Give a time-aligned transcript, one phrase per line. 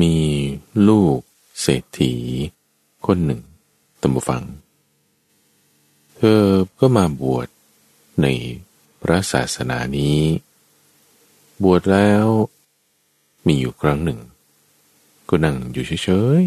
[0.00, 0.14] มี
[0.88, 1.18] ลูก
[1.60, 2.14] เศรษฐี
[3.06, 3.40] คนหนึ่ง
[4.00, 4.42] ตัมบูฟัง
[6.16, 6.44] เธอ
[6.78, 7.48] ก็มาบวช
[8.22, 8.26] ใน
[9.02, 10.20] พระศาสนานี้
[11.62, 12.26] บวชแล้ว
[13.46, 14.20] มีอยู่ครั้งหนึ่ง
[15.28, 16.42] ก็นั่งอยู่เฉย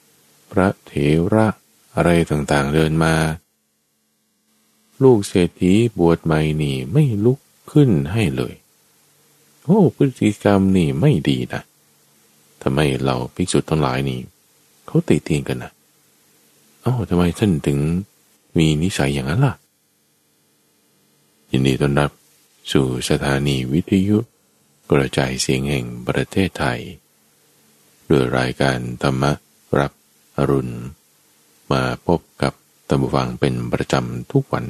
[0.00, 0.92] ๆ พระเถ
[1.34, 1.46] ระ
[1.94, 3.14] อะไรต่างๆเดินมา
[5.02, 7.38] ลูกเศรษฐีบวชใหม่นี่ไม่ลุก
[7.70, 8.54] ขึ้นให้เลย
[9.64, 11.62] โอ้พฤติกรรมนี่ไม่ดีนะ
[12.62, 14.20] ทำไมเราภิกษุทั้งหลายนี่
[14.86, 15.72] เขาติเตียนกันนะ
[16.84, 17.78] อ้าทำไมท่านถึง
[18.58, 19.54] มีนิสัยอย่างนั้นล่ะ
[21.50, 22.10] ยินดีต้อนรับ
[22.72, 24.18] สู่สถานีวิทยุ
[24.90, 26.80] กระจายเสียงแห่งประเทศไทย
[28.08, 29.24] ด้วยรายการธรรม
[29.78, 29.92] รับ
[30.36, 30.74] อรุณ
[31.72, 32.52] มาพบกับ
[32.88, 34.66] ตัมบูฟังเป็นประจำทุกวัน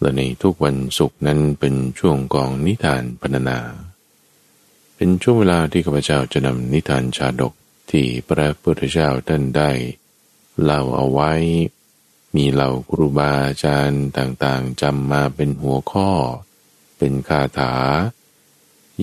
[0.00, 3.58] และในทุกวันศุกร์นั้นเป็นช่วงกองนิทานพรรณนา
[5.00, 7.52] เป็นช่วงเวลาที่ข้าพเจ้าจะนำนิทานชาดก
[7.90, 9.70] ที่พระพุทธเจ้าท่านได้
[10.62, 11.32] เล่าเอาไว้
[12.36, 16.10] มีเหล่าครูบาอาจารย์ต่างๆจำมาเป็นหัวข้อ
[16.98, 17.74] เป็นคาถา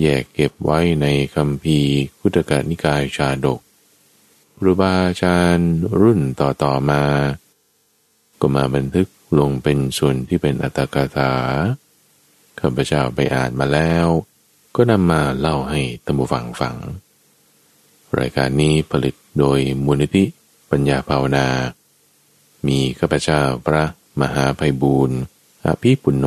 [0.00, 1.78] แยกเก็บไว้ในคำพี
[2.18, 3.60] คุตกะนิกายชาดก
[4.58, 5.70] ครูบาอาจารย์
[6.00, 7.04] รุ่นต่อๆมา
[8.40, 11.32] ก็มาบันทึกลงเป็นส่วนที่เป็นอัตถกถา
[12.60, 14.08] ข้าพเจ้าไปอ่านมาแล้ว
[14.76, 16.76] ก็นำมาเล่าให้ตัมบูฟังฟัง
[18.18, 20.24] รายการนี้ผลิตโดยมูลนิธิ
[20.70, 21.46] ปัญญาภาวนา
[22.66, 23.84] มีข้าพเจ้าพระ
[24.20, 25.18] มหาภัยบูรณ์
[25.66, 26.26] อภิปุณโญ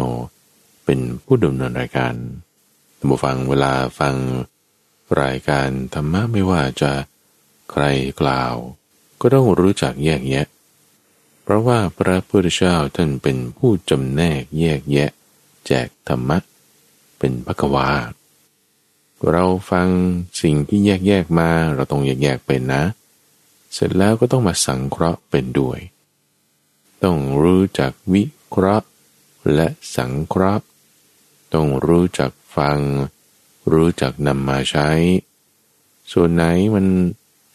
[0.86, 2.14] เป็นผู้ดำเนินรายการ
[2.98, 4.16] ท่านผู้ฟังเวลาฟัง
[5.22, 6.92] รายการธรรมะไม่ว่าจะ
[7.72, 7.84] ใคร
[8.22, 8.54] กล่าว
[9.22, 10.48] ก็ต้องรู้จักแยกแยะ
[11.44, 15.10] เพราะว่าพระพุทธเจ้าท่านเป็นผู้จำแนกแยกแยะ
[15.68, 16.38] แจกธรรมะ
[17.20, 17.90] เป็นพระกวา
[19.32, 19.88] เราฟัง
[20.42, 22.84] สิ่งที่แยกแยกมาเราต้องแยกแยกเป็นนะ
[23.74, 25.80] เสร็จแล้วก็ต้องมาสังเคราะห์เป็นด้วย
[27.04, 28.88] ต้องรู้จักวิเคราะห์
[29.56, 30.66] และสังเคราะห์
[31.54, 32.80] ต้องรู้จักฟัง
[33.74, 34.90] รู้จักนำมาใช้
[36.12, 36.44] ส่วนไหน
[36.74, 36.86] มัน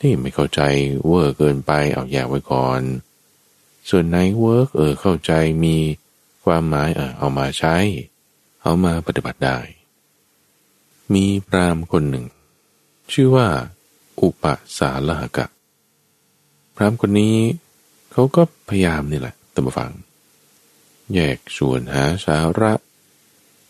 [0.00, 0.60] นี่ไม่เข้าใจ
[1.06, 2.80] เวอร์เกินไปเอาแยกไว้ก่อน
[3.90, 5.32] ส่วนไหน work เออเข้าใจ
[5.64, 5.76] มี
[6.44, 7.76] ความหมายเออเอามาใช้
[8.62, 9.58] เอามาปฏิบัติได้
[11.12, 12.26] มีพราหมณ์คนหนึ่ง
[13.12, 13.48] ชื่อว่า
[14.22, 14.44] อุป
[14.78, 15.46] สาฬหกะ
[16.76, 17.36] พราหมณ์คนนี้
[18.12, 19.92] เขาก็พยายามนี่แหละตามฟัง
[21.14, 22.72] แยกส่วนหาสาระ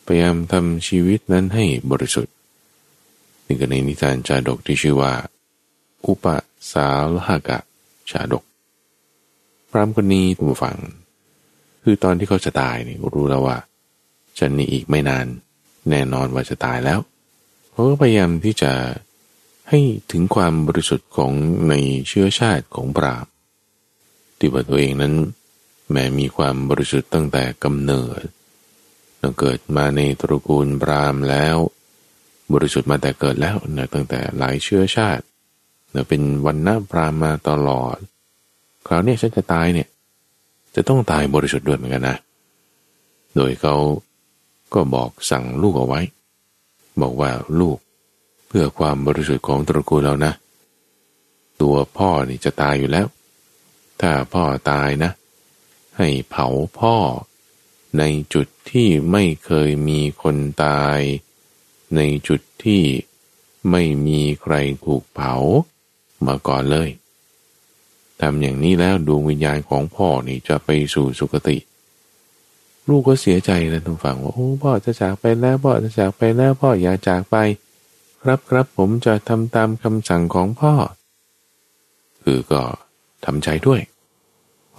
[0.06, 2.34] พยายามทำชีวิตนั้นให้บริสุทธิ์
[3.46, 5.12] นี่ก็ในนิทานชาดกที่ชื่อว่า
[6.06, 6.26] อุป
[6.72, 7.58] สาลหกะ
[8.10, 8.44] ชาดก
[9.70, 10.76] พรามคนนี้ตามฟัง
[11.84, 13.56] คือตอนที่เขาจะตายนี่รู้แล้วว่า
[14.38, 15.26] ฉันนี่อีกไม่นาน
[15.90, 16.98] แน่นอนว่าจะตายแล้ว
[17.74, 18.72] เขาก็พยายามที่จะ
[19.68, 19.80] ให้
[20.12, 21.32] ถึงความบริสุทธิ์ของ
[21.68, 21.74] ใน
[22.08, 23.26] เชื้อชาติของปราบ
[24.38, 25.14] ที่ว่าตัวเองนั้น
[25.90, 28.24] แม้มีความบริสุทธิ์ตั้งแต่กำเนิด
[29.18, 31.56] เราเกิดมาในตระกูลปรามแล้ว
[32.52, 35.24] บริสุทธิ์มาแต่เกิดแล้วนะตั้งแต่หลายเชื้อชาติ
[35.92, 37.96] เนะเป็นวันน้าปรามมาตลอด
[38.86, 39.88] คราวนี้ฉันจะตายเนี่ย
[40.74, 42.16] จะต้องตายบริสุทธิ์ด้วยเหมือนกันนะ
[43.36, 43.76] โดยเขา
[44.74, 46.00] ก็บอกสั่งลูกเอาไว้
[47.00, 47.78] บอกว่าลูก
[48.48, 50.32] เพื่อความบริสุทธิ์ของตระกูลเรานะ
[51.60, 53.06] ตัวพ่อนี่จะตายอยู่แล้ว
[54.00, 55.10] ถ้าพ่อตายนะ
[55.98, 56.96] ให้เผาพ่อ
[57.98, 58.02] ใน
[58.34, 60.98] จุดที่ไม่เคยมีคนตาย
[61.96, 62.82] ในจุดที่
[63.70, 64.54] ไม่มีใคร
[64.84, 65.34] ถูกเผา
[66.26, 66.88] มาก่อนเลย
[68.20, 71.56] ทำอย่างนี้แล้วดวงวิญญาณของพ่อนี่จะไปสู่สุคติ
[72.88, 77.36] ลูกก็เสียใจแล้วทุกฝั่งว่าโอ้พ่อจะจากไปแล้วพ่อจะจากไปแล้วพ่ออย่าจากไป
[78.22, 80.72] ครับครับผมจะทำตามคำสั่งของพ่อ
[82.22, 82.62] คือก็
[83.24, 83.80] ทำใจด้วย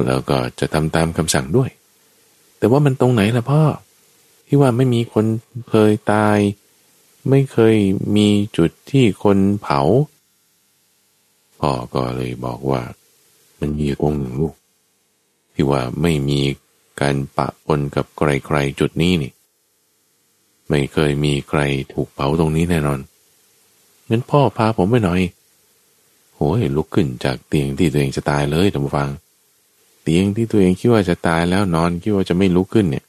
[0.08, 1.70] แล้วก็จะทำตามคำสั่งด้วย
[2.58, 3.64] แต่ว่ามันตรงไหนล่ะพ่อ
[4.48, 5.26] ที่ว่าไม่มีคน
[5.70, 6.38] เคยตาย
[7.30, 7.76] ไม่เคย
[8.18, 8.28] มี
[8.58, 9.80] จุดที่คนเผา
[11.60, 12.82] พ่อก็เลยบอกว่า
[13.60, 14.56] มันมีองค์หนึ่งลูก
[15.54, 16.40] ที่ว่าไม่มี
[17.02, 19.32] การปะปนกับใครๆจุดนี้นี่
[20.70, 21.60] ไม่เคยมีใคร
[21.94, 23.00] ถูกเผาตรงนี้แน่นอน
[24.10, 25.22] งั้นพ่อพาผมไปหน่อย
[26.36, 29.10] โหยลุกขึ้นจากเตียงที่ตัวเองจะตายเลยท่านผู้ฟัง
[30.04, 33.06] เตียงที่ตัวเองคิดว่าจะตายแล้วนอนคิดว่าจะไม่ลุกขึ้นเนี่ย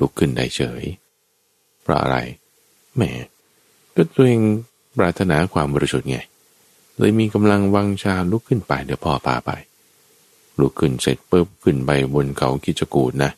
[0.00, 0.82] ลุกขึ้นได้เฉย
[1.82, 2.16] เพราะอะไร
[2.96, 3.02] แหม
[3.94, 4.40] ก็ตัวเอง
[4.98, 6.18] ปรารถนาความบริสุทธิ์ไง
[6.98, 9.50] เลยมีกำลังวังชาลุกขึ้นไปเดี๋ยวพ่อพาไป
[10.60, 13.30] ลุกขึ้นเสร็จปุ๊บขึ้นไปบนเขากิจกูดนะ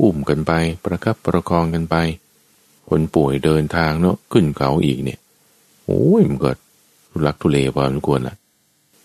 [0.00, 0.52] อุ้มกันไป
[0.84, 1.96] ประคับประคองกันไป
[2.88, 5.18] คนป่วยเดินทางเนาะขึ้นเขาอีกเนี่ย
[5.84, 6.50] โอ้ยมันก็
[7.10, 8.34] ทุลักทุเลพอสมควรละ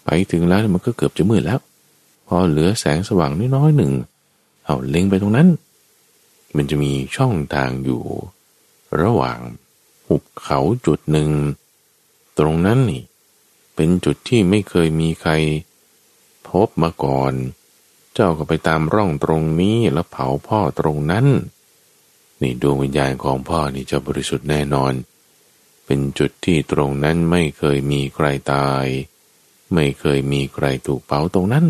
[0.03, 1.59] ไปถึงแล้วมันก็เกือบจะมืดแล้ว
[2.27, 3.91] พอเหลือแสงสว่างน้อยๆหนึ่ง
[4.65, 5.47] เอาเล็งไปตรงนั้น
[6.55, 8.01] มันจะมีช่องทางอยู่
[9.01, 9.39] ระหว่าง
[10.07, 11.29] หุบเขาจุดหนึ่ง
[12.39, 13.03] ตรงนั้นนี่
[13.75, 15.31] เป็นจุดที่ไม่เคยมีใคร
[16.49, 17.33] พบมาก่อน
[18.13, 21.25] เจ้าก็ไปตามร่องตรงนี้แล้วเผาพ่อตรงนั้น
[22.41, 24.93] นี่ดวงวิญญาณของพ่อนี่จะบริสุทธิ์แน่นอน
[25.85, 28.85] เป็นจุดที่ตรงนั้นไม่เคยมีใครตาย
[29.73, 31.65] ไม่เคยมีใครถูกเผาตรงนั้น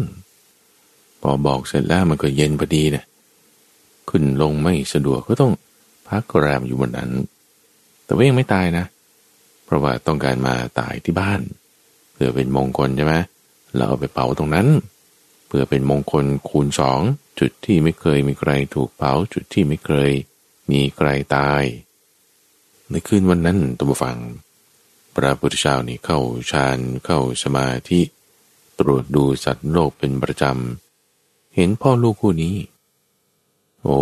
[1.21, 3.03] พอบอกเสร็จแล้วมันก็เย็นพอดีนะ
[4.09, 5.53] ขึ้นลงไม่สะดวกก็ต้อง
[6.07, 7.11] พักแรมอยู่บนนั้น
[8.05, 8.85] แต่ว่ายังไม่ตายนะ
[9.65, 11.41] เพราะว่าต้องการมาตายที่บ้าน
[12.13, 13.15] เพื่อเป็นมงคลใช่ไหม
[13.75, 14.67] เราเอาไปเผาตรงนั้น
[15.47, 16.99] เพื่อเป็นมงคลคูณสอง
[17.39, 20.11] จุดที่ไม่เคยมีใครถูกเผาจุดที่ไม่เคย
[20.71, 21.63] มีใครตาย
[22.89, 24.17] ในคืนวันนั้นตัวฟัง
[25.15, 26.19] พระพุทธเจ้านี่เข้า
[26.51, 28.01] ฌานเข้าสมาธิ
[28.79, 32.55] ตรวจดูสัตว์โลกเป็นประจำ เห็นพ่อลูกคู่นี้
[33.81, 33.97] โอ้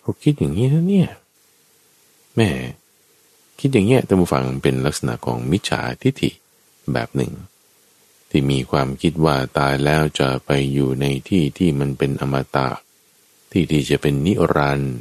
[0.00, 1.08] เขาคิดอย่างนี้นะเนี่ย
[2.36, 2.48] แม่
[3.60, 6.30] คิดอย่างเงี้ยท่านผู้ฟังเป็นลักษณะของมิจฉาทิฏฐิ
[6.92, 7.32] แบบหนึ่ง
[8.30, 12.68] ที่มีความคิดว่าตายแล้วจะไปอยู่ในที่ที่มันเป็นอมตะ
[13.50, 14.96] ที่ที่จะเป็นนิรันด์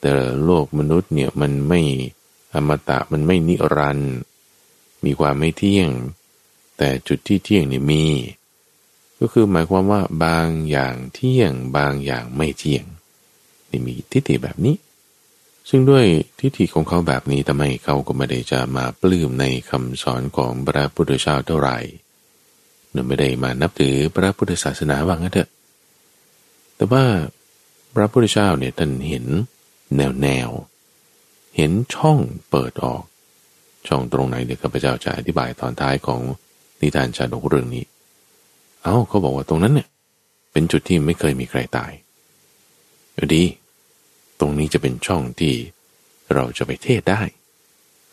[0.00, 0.12] แต่
[0.44, 1.80] โลกมนุษย์เนี่ยมันไม่
[2.54, 4.12] อมตะมันไม่นิรันด์
[5.04, 5.90] มีความไม่เที่ยง
[6.78, 8.04] แต่จุดที่เที่ยงเนี่ยมี
[9.20, 12.84] ก็คือหมายความว่าบางอย่างเที่ยงบางอย่างไม่เที่ยง
[13.70, 14.76] นี่มีทิฏฐิแบบนี้
[15.68, 16.04] ซึ่งด้วย
[16.38, 21.78] ทิฏฐิของเขาแบบนี้ทำไมเขาก็ไม่ได้จะมาปลื้มในคำสอนของพระพุทธเจ้าเท่าไหร่
[22.90, 25.50] เนื่อไม่ได้มานับถือพระพุทธศาสนาว่างั้นเถอะ
[26.76, 27.04] แต่ว่า
[27.94, 29.24] พระพุทธเจ้าเนี่ยท่านเห็น
[29.96, 30.48] แนวแนว
[31.56, 32.18] เห็นช่อง
[32.50, 33.02] เปิดออก
[33.88, 36.20] ช่องตรงไหนเดี๋ยวข้าพเจ้าจะอธิบายตอนท้ายของ
[36.80, 37.84] นิทานชาดกเรื่องนี้
[38.82, 39.88] เอา้าเขาบอกว่าตรงนั้นเนี่ย
[40.52, 41.92] เป็นจุดที่ไม่เคยมีใครตาย
[43.34, 43.44] ดี
[44.40, 45.54] ตรงนี้จะเป็นช่องที่
[46.34, 47.22] เราจะไปเทศได้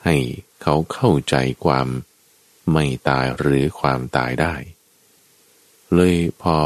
[0.05, 0.15] ให้
[0.61, 1.35] เขาเข้าใจ
[1.65, 1.87] ความ
[2.71, 4.53] ไม่ตายหรือความตายได้
[5.93, 6.57] เลยพอ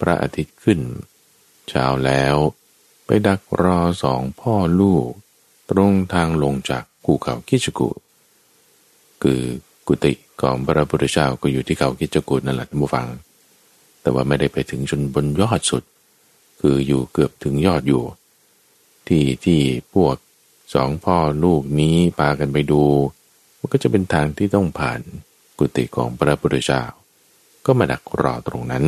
[0.00, 0.80] พระอาทิตย์ขึ้น
[1.68, 2.36] เช้าแล้ว
[3.04, 5.08] ไปดักรอสองพ่อลูก
[5.70, 7.90] ตรงทางลงจากกูเขาคิจกุ
[9.22, 9.40] คือ
[9.86, 13.06] กุฏิของพระพุทธเจ้าก็อยู่ที่เขาคิจกุนั่นแหละท่านผู้ฟัง
[14.00, 15.82] แต่ว่าไม่ได้ไปถึงจนบนยอดสุด
[16.60, 18.02] คืออยู่เกือบถึงยอดอยู่
[19.08, 19.60] ที่ที่
[19.94, 20.16] พวก
[20.74, 22.82] สองพ่อลูกนี้พากันไปดู
[23.58, 25.00] มันก็จะเป็นทางที่ต้องผ่าน
[25.58, 26.82] กุฏิของพระพุทธเจ้า
[27.66, 28.84] ก็มาดักรอตรงนั้น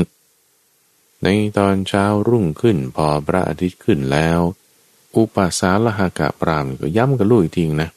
[1.23, 1.27] ใน
[1.59, 4.41] ตอนเช้ารุ่งขึ้นพอพระอาทิตย์ขึ้นแล้ว
[5.17, 7.91] อุปสาลหากะปรามก็ย้ำกับลูกอีกทีนะ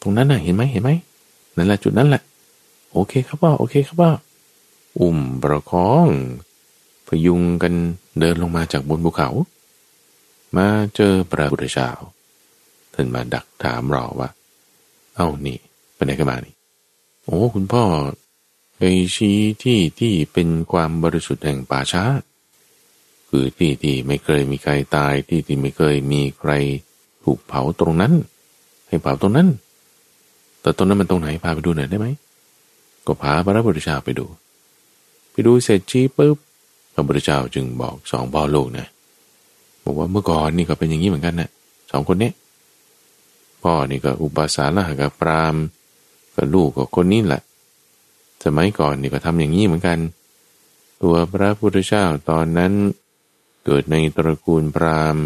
[0.00, 0.90] ตรงนั้นน่ะเห็นไหมเห็นไหม
[1.56, 2.22] นั่นแหละจุดนั้นแหละ
[2.92, 4.10] โอเคครับพ่อโอเคครับพ่อ
[5.00, 6.08] อุ้มประคอง
[7.06, 7.74] พยุงกัน
[8.18, 9.28] เดินลงมาจากบนภูเขา
[10.56, 11.90] มาเจอพระพุทธเจ้า
[12.94, 14.30] ท่านมาดักถามเราว่า
[15.16, 15.58] เอานี่
[15.94, 16.55] ไปไหนกันมานี่
[17.26, 17.84] โอ้คุณพ่อ
[18.76, 18.82] ไป
[19.14, 22.04] ชี้ที่ที่เป็นความบริสุทธิ์แห่งป่าช้า
[23.28, 26.52] คือที่ที่ไม่เคยมีใครตายที่ที่ไม่เคยมีใคร
[27.24, 28.12] ถูกเผาตรงนั้น
[28.88, 29.48] ให้เผาตรงนั้น
[30.60, 32.06] แต่ตรงนั้นมันตรงไหนพาไปดูหน่อยได้ไหม
[33.06, 34.26] ก็พาพระพุทธเจ้าไปดู
[35.32, 36.36] ไปดูเสร็จชี้ปุ๊บ
[36.94, 38.86] พระพุทธเจ้าจึงบอกสองพ่อลูกนะ
[39.84, 41.50] บอกว่าเมื่อก่อนนี่ก็เป็นอย่างนี้เหมือนกันนะ่ะ
[41.92, 42.30] สองคนนี้
[43.62, 45.54] พ่อนี่ก็อุปสาละกับปราม
[46.36, 47.42] กับลูกกับคนนี้แหละ
[48.44, 49.98] สมัยก่อนนี่ก็ทำอย่างนี้เหมือนกัน
[51.02, 52.72] ตัวพระพุทธเจ้าตอนนั้น
[53.64, 55.24] เกิดในตระกูลพราหมณ์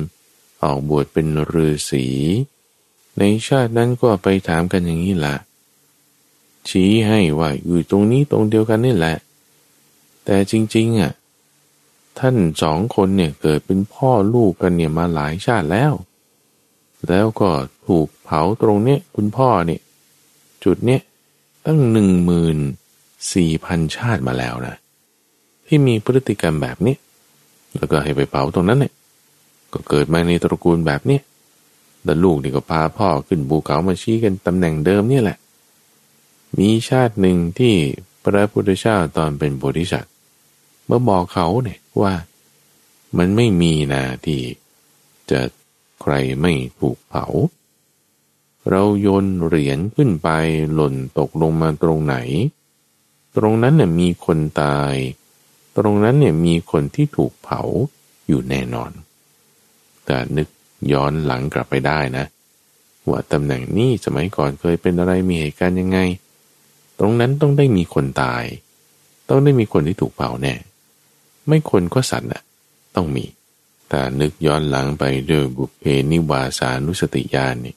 [0.63, 2.07] ออกบวชเป็นฤาษี
[3.19, 5.37] ในชาตินั้นก็ไปถามกันอย่างนี้แหละ
[6.69, 9.17] ชี้ให้ว่าอยู่ตรงนี้ตรงเดียวกันนี่แหละ
[10.25, 11.13] แต่จริงๆอะ
[12.19, 15.93] ท่านสองคนเนี่ยเกิดเป็นพ่อลูกกันเนี่ยมาหลายชาติแล้ว
[17.09, 17.51] แล้วก็
[17.87, 19.81] ถูกเผาตรงเนี้ยคุณพ่อเนี่ย
[20.65, 21.01] จุดเนี้ย
[21.67, 22.59] ตั้งหนึ่งหมื่น
[23.35, 24.77] สี่พันชาติมาแล้วนะ
[25.67, 26.97] ที่มีพฤติกรรมแบบนี้
[27.77, 28.93] แล้วก็ให้ไปเผาตรงนั้นเนี่ย
[29.73, 31.19] ก็เกิดมาในตระกูลแบบนี้
[32.05, 35.39] แต่ลูกนี่ก็พาพ่อขึ้นบูเขามาชี้กันตำแหน่งเดิมนี่แหละ
[36.59, 37.75] มีชาติหนึ่งที่
[38.23, 40.13] พระพุทธเจ้าตอนเป็นโพธิสัตว์
[40.87, 42.15] เมื่อบอกเขาเนี่ยว่า
[43.19, 44.41] มันไม่มีนาที่
[45.31, 45.41] จะ
[46.01, 47.27] ใครไม่ถูกเผา
[48.69, 50.29] เราโยนเหรียญขึ้นไป
[50.75, 52.17] หล่นตกลงมาตรงไหน
[53.37, 54.95] ตรงนั้นเนี่ยมีคนตาย
[55.77, 57.63] ตรงนั้นเนี่ยมีคนที่ถูกเผา
[58.29, 58.91] อยู่แน่นอน
[60.07, 60.49] แต่นึก
[60.93, 62.25] ย้อนหลังกลับไปได้นะ
[63.09, 65.99] ว่าตำแหน่งนี้สมัยก่อนเคยเป็นอะไรมีเหตุการณ์ยังไง
[66.99, 68.45] ตรงนั้นต้องได้มีคนตาย
[69.29, 70.55] ต้องได้มีคนที่ถูกเผาแน่
[71.47, 72.43] ไม่คนก็สัตว์น่ะ
[72.95, 73.25] ต้องมี
[73.89, 77.75] แต่นึกย้อนหลังไปด้วยบุพเพนิวาสานุสติญาณนี่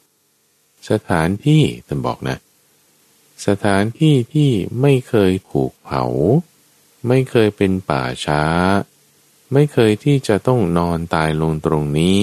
[0.90, 2.38] สถานที่ท่านบอกนะ
[3.48, 6.04] สถานที่ที่ไม่เคยถูกเผา
[7.08, 8.44] ไม่เคยเป็นป่าช้า
[9.54, 12.22] ไม่เคยที่จะต้องนอนตายลงตรงนี้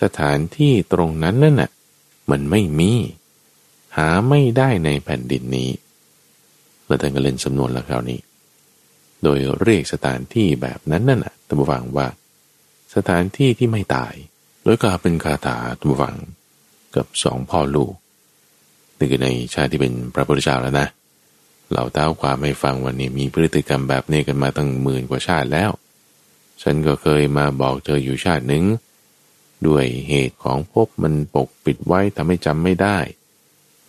[0.00, 1.70] สถานที่ตรงนั้นนั่นน่ะ
[2.30, 2.92] มันไม่มี
[3.96, 5.70] หาไม่ได้ในแผ่นดินนี้
[6.86, 8.20] แล้วท่านก็เล่นสำนวนแล้วคราวนี้
[9.22, 12.08] โดยเรียกสถานที่แบบนั้นนั่นน่ะตัมวังว่า
[12.94, 14.14] สถานที่ที่ไม่ตาย
[14.62, 16.16] โดยกล่าวเป็นคาถาตัมวัง
[16.96, 17.92] กับสองพ่อลูก
[18.98, 20.88] นี่คือในชาติที่เป็นพระพุทธเจ้าแล้วนะ
[21.72, 25.70] เราเต้าความให้ฟังวันนี้มีพฤติกรรมแบบนี้กันมาตั้งหมื่นกว่าชาติแล้ว
[26.62, 28.64] ฉันก็เคยมาบอกเธออยู่ชาติหนึ่ง
[29.66, 32.98] ด้วยเหตุของพบมันปกปิดไว้ทำให้จำไม่ได้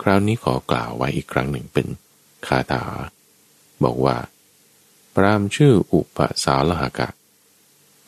[0.01, 1.87] คราวนี้ขอกล่าวไว้อีกครั้งหนึ่งเป็น
[2.47, 2.83] คาถา
[3.83, 4.15] บอกว่า
[5.13, 7.07] พรามชื่ออุปสาลหกะ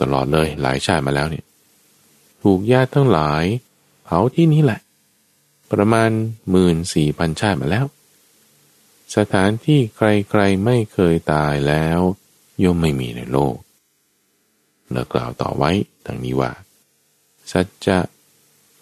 [0.01, 1.45] ตลอดเลยหลายชาติมาแล้วเนี่ย
[2.43, 3.43] ถูกญาติทั้งหลาย
[4.05, 4.79] เผาที่นี่แหละ
[5.71, 6.11] ประมาณ
[6.51, 7.85] หมื่นสี่พันชาติมาแล้ว
[9.15, 11.99] สถานที่ใครๆไม่เคยตายแล้ว
[12.63, 13.55] ย่อมไม่มีในโลก
[14.91, 15.71] แล้วกล่าวต่อไว้
[16.05, 16.51] ดังนี้ว่า
[17.51, 17.99] สัจจะ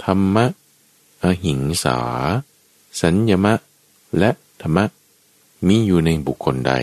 [0.03, 0.45] ธรรมะ
[1.23, 1.99] อหิงสา
[3.01, 3.53] สัญญมะ
[4.19, 4.85] และธรรมะ
[5.67, 6.73] มีอยู่ในบุคคลใด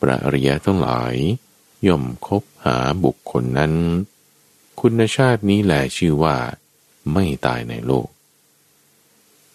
[0.00, 1.14] ปรริยะทั้งหลาย
[1.86, 3.72] ย่อมคบหาบุคคลนั้น
[4.80, 6.36] คุณชาตินี้แหละชื่อว่า
[7.12, 8.08] ไม่ตายในโลก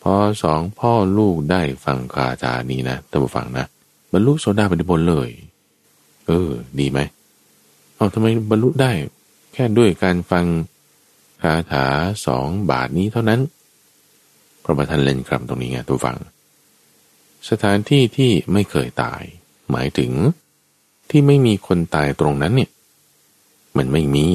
[0.03, 3.65] พอสองพ่อลูกได้ฟังคาถานี้นะตั้ฟังนะ
[4.11, 5.29] บรรลุโสดาบันบนเลย
[6.27, 6.99] เออ ดีไหม
[7.95, 8.91] เอาทำไมบรรลุได้
[9.53, 10.45] แค่ด้วยการฟัง
[11.41, 11.85] คาถา
[12.27, 13.41] สองบาทนี้เท่านั้น
[14.63, 16.17] พระประธานเล่นคำตรงนี้ไงตัวฟัง
[17.49, 19.21] สถานที่ที่ไม่เคยตาย
[19.71, 20.11] หมายถึง
[21.09, 22.69] ที่ไม่มีคนตายตรงนั้นเนี่ย
[23.77, 24.27] มันไม่มี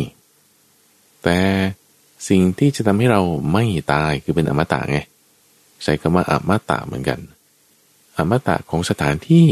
[1.25, 1.39] แต่
[2.29, 3.23] สิ่งที่จะทำให้เรา
[3.53, 4.99] ไม่ตายคือเป็นอมตะไง
[5.83, 7.19] ใช้คำว่าอมาตะเหมือนกัน
[8.17, 9.47] อมาตะของสถานที่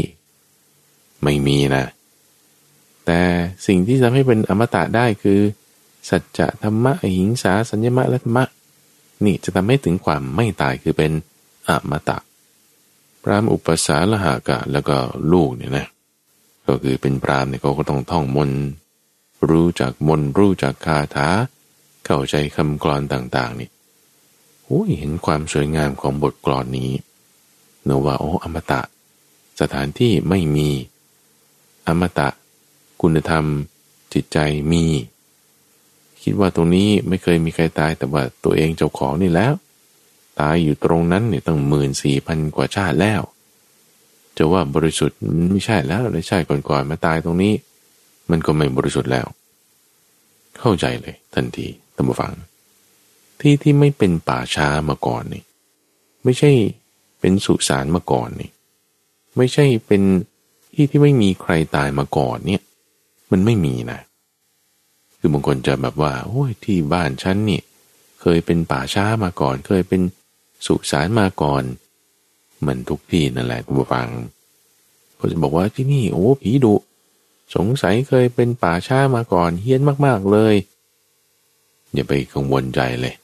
[1.23, 1.85] ไม่มีนะ
[3.05, 3.19] แต่
[3.67, 5.39] สิ่งที่จะให้เป็นอมตะได้คือ
[6.09, 8.45] สัจจะธรรมะหิงสาสัญญมะและธรรมะ
[9.25, 11.11] นี่จะทำให้ถึงความไม่ตายคือเป็น
[11.69, 12.17] อมตะ
[13.23, 14.97] พรามอุปสาละหากะแล้วก็
[15.31, 15.87] ลูกเนี่ยนะ
[16.67, 18.51] ก็คือเป็นพรามเนี่ยเขาก็ต้องท่องมน
[19.49, 21.29] รู้จักมนรู้จักคาถา
[22.05, 23.69] เข้าใจคำกรอนต่างๆนี่
[24.67, 26.91] โอ้ยเห็นความสวยงามของบทกลอนนี้
[27.85, 28.81] เนว่าโอ้อมตะ
[29.61, 30.69] สถานที่ไม่มี
[31.87, 32.29] อมตะ
[33.01, 33.45] คุณธรรม
[34.13, 34.37] จิตใจ
[34.71, 34.85] มี
[36.23, 39.53] คิดว่าตรงนี้ไม่เคยมีใครตายแต่ว่าตัวเองเจ้าของนี่แล้ว
[40.39, 43.21] ตายอยู่ตรงนั้นเนี่ยตั้งหมื่นสี่พันกว่าชาติแล้ว
[44.37, 45.17] จะว่าบริสุทธิ์
[45.51, 46.37] ไม่ใช่แล้วไม่ใช่
[46.69, 47.53] ก่อนๆมาตายตรงนี้
[48.31, 49.27] มันก็ไม่บริสุทธิ์แล้ว
[50.59, 52.33] เข้าใจเลยทันทีตั้งฟัง
[53.39, 55.43] ที่ที่ไม่เป็นป่าช้ามาก่อนนี่
[56.23, 56.51] ไม่ใช่
[57.19, 58.49] เป็นสุสานมาก่อนนี่
[59.37, 60.01] ไม่ใช่เป็น
[60.73, 62.61] ที่ที่ไม่มีใครตายมาก่อนเนี่ย
[63.31, 63.99] มันไม่มีนะ
[65.19, 67.61] คือบางคนจะแบบว่า โอ้ยที่บ้านฉันนี่
[68.21, 70.01] เคยเป็นป่าช้ามาก่อน เคยเป็น
[70.65, 71.63] สุสานมาก่อน
[72.65, 74.07] มันทุกที่นั่นแหละคุณผู้ฟัง
[75.19, 76.75] ก็จะบอกว่าที่นี่โอ้ผีดุ
[77.55, 80.55] สงสัยเคยเป็นป่าช้ามาก่อนเฮี้ยนมาก ๆ เลย
[81.93, 83.15] อย่าไปกังวลใจเลย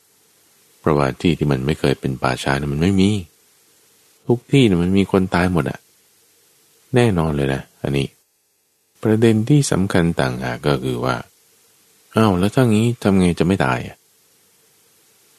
[0.84, 3.10] เพราะว่าที่ที่มันไม่เคยเป็นป่าช้านะมันไม่มี
[4.28, 5.80] ทุกที่นะมันมีคนตายหมดอะ
[6.96, 8.08] แน่นอนเลยนะอันนี้
[9.04, 11.16] ประเด็นที่สำคัญต่างหากก็คือว่า
[12.16, 13.98] อ้าวแล้วถ้างี้ทำไงจะไม่ตายอะ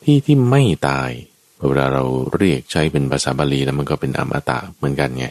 [0.02, 1.10] ที่ที่ไม่ตาย
[1.66, 2.04] เวลาเรา
[2.36, 5.26] เรียกใช้เป็นภาษาบาลีแล้วมันก็เป็นอมตะเหมือนกันไง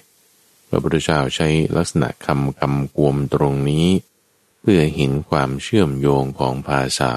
[0.69, 3.87] พระพุทธเจ้าใช้ลักษณะคำคำกวมตรงนี้
[4.61, 7.13] เพื่อเห็นความเชื่อมโยงของภาษา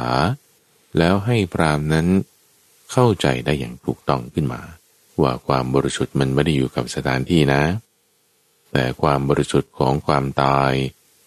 [0.99, 2.07] แล้วให้พรามนั้น
[2.93, 4.63] เข้าใจได้อย่างถูกต้องขึ้นมา
[5.23, 7.63] ว่าความบริสุทธิ์มันไม่ได้อยู่กับสถานที่นะ
[8.73, 10.73] แต่ความบริสุทธิ์ของความตาย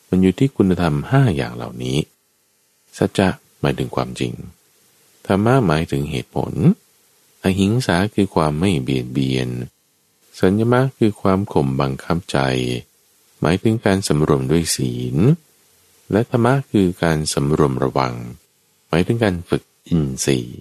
[0.10, 1.98] มันอยู่ที่คุณธรรมห้าอย่างเหล่านี้
[2.98, 3.30] สัจจะ
[3.62, 4.34] หมายถึงความจริง
[5.26, 6.54] ธรรมะหมายถึงเหตุผล
[7.44, 9.50] อหิงสาคือความไม่เบียดเบียน
[10.40, 12.38] สัญญมะคือความข่มบังคับใจ
[13.42, 15.18] หมายถึงการสำรวมด้วยศีล
[16.12, 18.14] และธรรมะคือการสำรวมระวัง
[18.90, 20.60] หมายถึงการฝึกอินทรีย์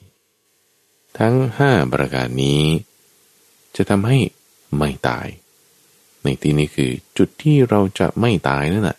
[1.18, 2.62] ทั้งห้าประการนี้
[3.76, 4.18] จะทำให้
[4.78, 5.26] ไม่ตาย
[6.22, 8.98] ในที่นี้คือจุดที่เราจะไม่ตายนั่นแหละ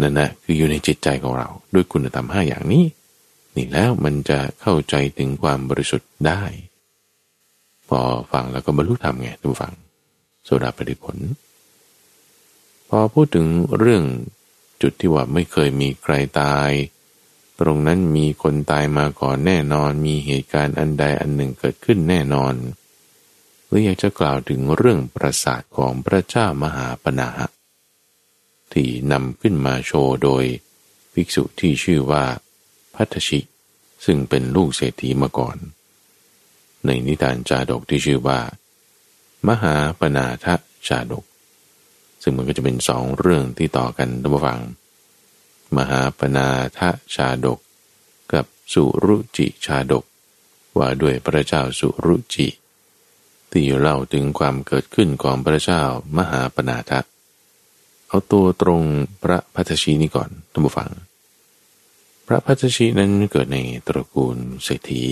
[0.00, 2.84] นั่นแหละคืออยู่ในจิตใจของเรา ด้วยคุณธรรมห้าอย่างนี้
[3.56, 6.42] นี่แล้วมันจะเข้าใจถึงความบริสุทธิ์ได้
[7.88, 8.00] พอ
[8.32, 9.74] ฟังแล้วก็บรรลุธรรมไงทุกฟัง
[10.44, 11.16] โสดาปฏิผล
[12.88, 13.46] พอพูดถึง
[13.78, 14.04] เรื่อง
[14.82, 16.70] จุดที่ว่าไม่เคยมีใครตาย
[17.62, 22.54] ตรงนั้นมีคนตายมาก่อนแน่นอน มีเหตุการณ์อันใดอันหนึ่งเกิดขึ้นแน่นอน
[23.66, 27.28] หรืออยากจะกล่าวถึงเรื่องประสาทของพระเจ้ามหาปนา
[28.72, 30.44] ที่นำขึ้นมาโชว์โดย
[31.12, 32.24] ภิกษุที่ชื่อว่า
[32.94, 33.40] พัทชิ
[34.04, 35.56] ซึ่งเป็นลูกเศรษฐีมาก่อน
[36.86, 38.40] ในนิทานจาดกที่ชื่อว่า
[39.48, 40.54] มหาปนาทะ
[40.86, 41.24] ชาดก
[42.22, 44.60] ซึ่งมันก็จะเป็นสองเรื่องที่ต่อกันท่านผู้ฟัง
[45.76, 46.48] มหาปนา
[46.78, 47.58] ทะชาดก
[48.32, 50.04] กับสุรุจิชาดก
[50.76, 52.48] ว่าด้วยพระเจ้าสุรุจิ
[53.52, 55.82] ที่เล่าถึงความเกิดขึ้นของพระเจ้า
[56.16, 57.00] มหาปนาทะ
[58.08, 58.82] เอาตัวตรง
[59.22, 60.90] พระภัททชินี่ก่อนท่านผู้ฟัง
[62.26, 65.02] พระภัททชินั้นเกิดในตระกูลเศรษฐี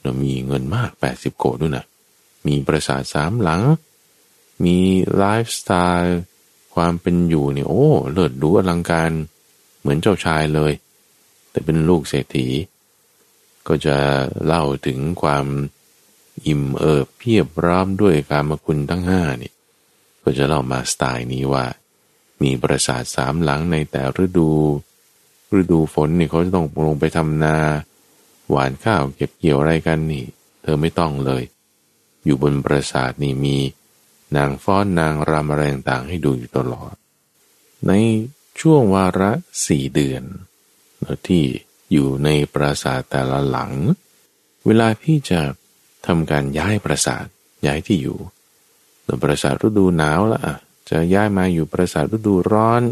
[0.00, 1.84] เรามีเงินมาก 80 โกฏิด้วยนะ
[2.46, 3.62] มีปราสาทสามหลัง
[4.64, 4.76] มี
[5.16, 6.18] ไลฟ์สไตล์
[6.74, 9.37] ความเป็นอยู่เนี่ยโอ้ เลิศดูอลังการเห
[9.88, 10.72] มือนเจ้าชายเลย
[11.50, 12.48] แต่เป็นลูกเศรษฐี
[13.68, 13.96] ก็จะ
[14.44, 15.46] เล่าถึงความ
[16.46, 19.52] อิ่มเอิบเพียบพร้อมด้วยกามคุณทั้งห้านี่
[20.22, 21.64] ก็จะเล่ามาสไตล์นี้ว่า
[22.42, 24.50] มีปราสาทสามหลังในแต่ฤดู
[25.58, 27.56] ฤดูฝนนี่เขาจะต้องลงไปทำนา
[28.50, 30.24] หวานข้าวเก็บเกี่ยวอะไรกันนี่
[30.62, 31.42] เธอไม่ต้องเลย
[32.24, 33.56] อยู่บนปราสาทนี่มี
[34.36, 36.94] นางฟ้อนนางรำอะไรต่างให้ดูอยู่ตลอด
[37.86, 37.92] ใน
[38.60, 39.30] ช่วงวาระ
[39.66, 40.22] สี่เดือน
[41.26, 41.44] ที่
[41.92, 43.72] อยู่ในปราสาทแต่ละหลัง
[44.66, 45.40] เวลาที่จะ
[46.06, 47.24] ทำการย้ายปราสาท
[47.66, 48.18] ย้ายที่อยู่
[49.22, 50.40] ปราสาทฤดูหนาวละ
[50.90, 52.82] จะย้ายมาอยู่ปราสาทฤดูร้อน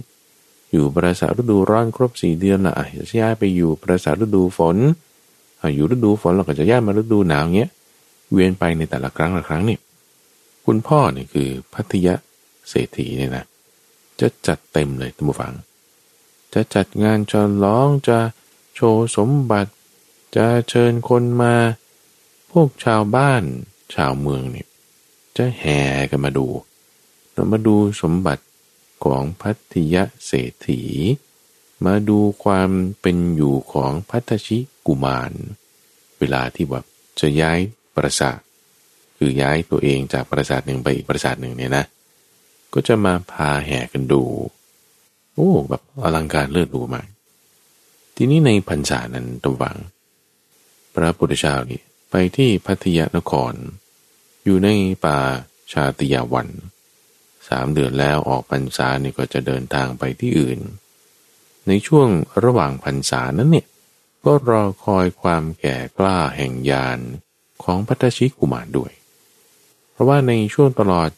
[0.73, 2.75] อยู่ปราสาทฤดูร้อนครบสี่เดือนละ
[3.11, 4.77] จะย้ายไปอยู่ปราสาทฤดูฝน
[5.75, 7.71] อยู่ฤดูฝนเราก็จะย้ายมาฤดูหนาวเงี้ย
[8.33, 9.79] เวียนไปในแต่ละครั้งละครั้งนี่
[10.67, 12.15] คุณพ่อเนี่ยคือพัทยะ
[12.69, 13.45] เศรษฐีเนี่ยนะ
[14.21, 15.55] จะจัดเต็มเลยท่านผู้ฟัง
[16.55, 17.33] จะจัดงานฉ
[17.65, 18.19] ลองจะ
[18.75, 19.73] โชว์สมบัติ
[20.37, 21.55] จะเชิญคนมา
[22.51, 23.43] พวกชาวบ้าน
[23.95, 24.69] ชาวเมืองเนี่ย
[25.37, 26.47] จะแห่กันมาดู
[27.33, 28.45] เรามาดูสมบัติ
[29.05, 30.83] ของพัทยะเศรษฐี
[31.87, 35.33] มาดูความเป็นอยู่ของพัทชิกุมาร
[36.19, 36.85] เวลาที่แบบ
[37.21, 37.59] จะย้าย
[37.95, 38.39] ปราสาท
[39.17, 41.85] คือย้ายตัวเองจากปราสาทหนึ่งไปอีกปราสาทหนึ่งเนี่ยนะ
[42.79, 44.23] ก็จะมาพาแห่กันดู
[45.35, 47.09] โอ้แบบอลังการเลิศดูมาก
[48.17, 49.77] ทีนี้ในพรรษานั้นตวัง
[50.95, 53.55] พระพุทธเจ้านี่ไปที่พัทยนคร
[54.45, 54.69] อยู่ใน
[55.05, 55.19] ป่า
[55.73, 56.49] ชาติยาวัน
[57.49, 60.61] สามเดือนแล้วออกพรรษานี่ก็จะเดินทางไปที่อื่น
[61.67, 62.09] ในช่วง
[62.45, 63.67] ระหว่างพรรษานั้นเนี่ย
[64.25, 66.99] ก็รอคอยความแก่กล้าแห่งยาน
[67.65, 68.93] ของพัทชิกุมารด้วย
[69.93, 71.11] เพราะว่าในช่วงตลอด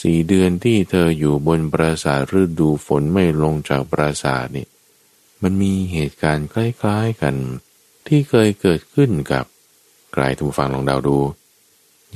[0.00, 4.66] สี่เดือนที่เธออยู่บนปราสาทฤดูฝนไม่ลงจากปราสาทนี่
[5.42, 7.34] มันมีเหตุการณ์คล้ายๆกัน
[8.06, 9.44] ที่เคยเกิดขึ้นกับ
[10.16, 11.18] กลายทุกฟังลองเดาดู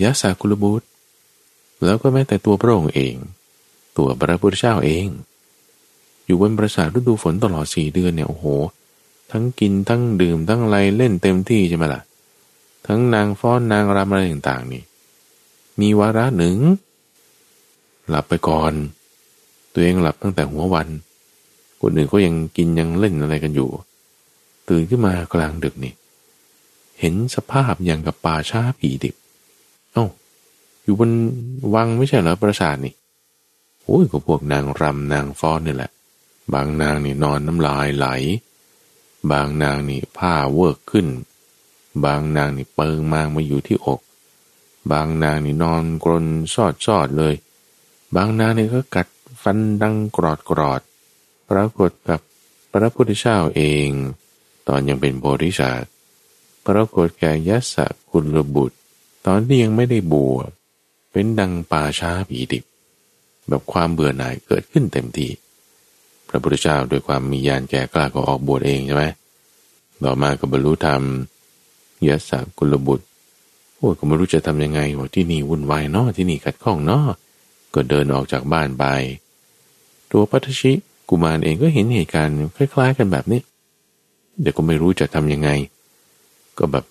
[0.03, 0.87] ยะสากุลบุตร
[1.85, 3.15] แล้วก็แม้แต่ตัวพระองค์เอง
[3.97, 5.07] ตัวพระพุทธเจ้าเอง
[6.27, 8.47] อยู่บนปราสาทฤดูฝนตลอดสี่เดือนเนี่ยโอ้โห
[9.31, 12.03] ทั้งกินทั้งดื่มทั้งไรเล่นเต็มที่ใช่ไหมล่ะ
[12.87, 14.83] ทั้งนางฟ้อนนางรำอะไรต่างๆนี่
[15.81, 16.57] มีวาระหนึ่ง
[18.09, 18.73] หลับไปก่อน
[19.73, 20.89] ตัวเองหลับตั้งแต่หัววัน
[21.81, 23.69] คนอื่นก็ยังกินยังเล่นอะไรกันอยู่
[24.69, 25.93] ตื่นขึ้นมากลางดึกนี่
[27.01, 29.15] เห็นสภาพอย่างกับป่าช้าผีดิบ
[29.93, 30.07] เอ้า
[30.83, 31.11] อยู่บน
[31.75, 32.95] วังไม่ใช่เหรอปราสาทนี่
[33.85, 35.91] โอ้ยก็พวกนางรำนางฟ้อนนี่แหละ
[36.53, 38.07] บางนางนี่นอนน้ำลายไหล
[39.31, 41.07] บางนางนี่ผ้าเวิร์กขึ้น
[42.05, 44.01] บางนางนี่เปิงมางมาอยู่ที่อก
[44.91, 47.35] บางนางนี่นอนกรนซอดซอดเลย
[48.15, 49.07] บางนางนี่ก็กัด
[49.43, 50.81] ฟันดังกรอดกรอด
[51.51, 52.21] ปรากฏกับ
[52.73, 53.89] พระพุทธเจ้าเอง
[54.69, 55.91] ตอนยังเป็นโพธิสัตว์
[56.67, 57.77] ปรากฏแก่ยศ
[58.11, 58.77] กุลบุตร
[59.27, 60.51] ตอนที่ยังไม่ได้บวช
[61.13, 62.65] เป็นดังป่าช้าผีดิบ
[63.49, 65.31] แบบความเบื่อหน่ายเกิดขึ้นเต็มที่
[66.29, 69.05] พระพุทธเจ้าโดยความมีญาณแก่กล้าก็ออกบวชเองใช่ไหม
[70.05, 71.03] ต่อมาก็บรรลุธรรม
[72.07, 73.07] ยศกุลบุตร
[73.77, 77.07] โอ้ก็ไม่รู้จะทำยังไงว่าที่นี่วุ่นวายเนาะที่นี่ขัดข้องเนาะ
[77.75, 78.85] ก็เดินออกจากบ้านไป
[80.13, 80.73] ตัวปัทชิ
[81.09, 83.41] กุมารเองก็เห็นเหตุการณ์คล้ายๆ กันแบบนี้
[84.41, 85.51] เดี๋ยวก็ไม่รู้จะทํำยังไง
[86.59, 86.85] ก็แบบ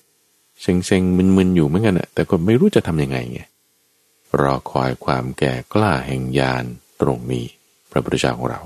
[0.61, 3.41] เซ็งๆมึนๆอยู่เหมือนกันอะแต่ก็ไม่รู้จะทํำยังไงไง
[4.41, 6.63] รอคอยความแก่กล้าแห่งญาณ
[7.01, 7.45] ตรงนี้
[7.91, 8.61] พระพุทธเจ้าของเรา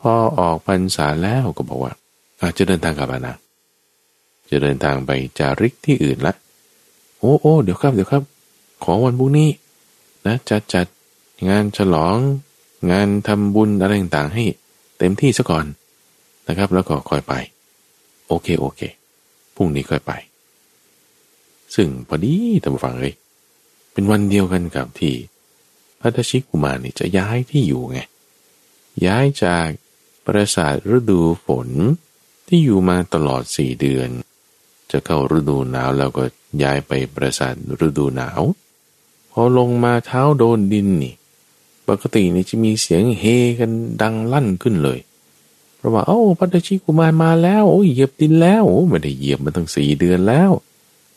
[0.00, 1.92] พอออกพรรษาแล้วก็บอกว่า
[2.42, 3.36] อาจจะเดินทางกลับนะ
[4.50, 6.34] จะเดินทางไปจาริกที่อื่นละ
[7.18, 8.22] โอ้โอ้เดี๋ยวครับเดี๋ยวครับ
[8.84, 9.48] ขอวันพรุ่งนี้
[10.26, 10.86] นะจัดจัด
[11.48, 12.16] งานฉลอง
[12.90, 14.44] งานทำบุญอะไรต่างๆ ให้
[14.98, 15.66] เต็มที่ซะก่อน
[16.48, 17.34] นะครับ แล้วก็ค่อยไป
[18.28, 18.80] โอเคโอเค
[19.54, 20.12] พรุ่งนี้ค่อยไป
[21.74, 23.14] ซึ่งพอดีท่านผู้ฟังเลย
[23.92, 25.14] เป็นวันเดียวกันกับที่
[26.00, 27.98] พระทชิกุมารนี่จะย้ายที่อยู่ไง
[29.06, 29.68] ย้ายจาก
[30.24, 31.68] ปราสาทฤดูฝน
[32.48, 34.08] ที่อยู่มาตลอดสี่เดือน
[34.90, 36.24] จะเข้าฤดูหนาวแล้วก็
[36.62, 37.54] ย้ายไปปราสาท
[37.86, 38.40] ฤดูหนาว
[39.36, 41.14] พอลงมาเท้าโดนดินนี่
[41.88, 43.24] ปกตินี่จะมีเสียงเฮ
[43.60, 43.70] กัน
[44.02, 44.98] ดังลั่นขึ้นเลย
[45.76, 50.50] เพราะว่าโอ้พัทชิกุมารมาแล้วโอ้เหยียบดินแล้วโอ้ไม่ได้เหยียบมาตั้งสี่เดือนแล้ว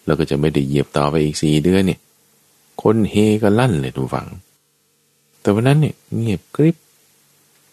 [0.06, 2.00] แล้วก็จะไม่ได้เหยียบต่อไปอีกสี่เดือนเนี่ย
[2.82, 4.28] คนเฮก็ลั่นเลยทุกฝัง
[5.42, 6.76] แต่วันนั้นเนี่ยเงียบกริบ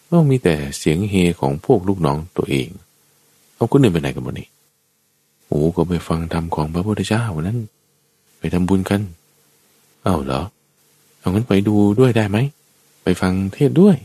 [0.09, 2.67] ก็มีแต่เสียงเฮของพวกลูกน้องตัวเอง
[3.55, 4.47] เอาคนอื่นไปไหนกันหมดนี่
[5.47, 7.59] โอ้ก็ไปฟังธรรมของพระพุทธเจ้าวันนั้น
[8.39, 9.01] ไปทำบุญกัน
[10.05, 10.41] เอ้าเหรอ
[11.19, 12.37] เอางั้นไปดูด้วยได้ไหม
[13.03, 13.95] ไปฟังเทศด้วย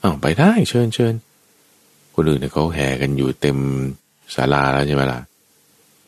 [0.00, 1.14] เอ้าไปได้เชิญเชิญ
[2.14, 3.58] คนอื่นเนี่ยเขาแห่กันอยู่เต็ม
[4.34, 5.20] ศาลาแล้วใช่ไหมล่ะ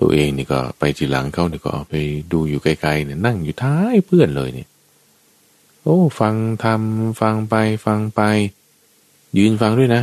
[0.00, 1.94] ตัวเองนี่ก็ไปทีหลังเขาเนี่ยก็ไป
[2.32, 4.68] ดูอยู่ไกลๆเนี่ยนั่งอยู่ท้ายเพื่อนเลยเนี่ย
[5.82, 6.34] โอ้ฟัง
[6.64, 7.54] ทำฟังไป
[7.86, 8.20] ฟังไป
[9.38, 10.02] ยืนฟังด้วยนะ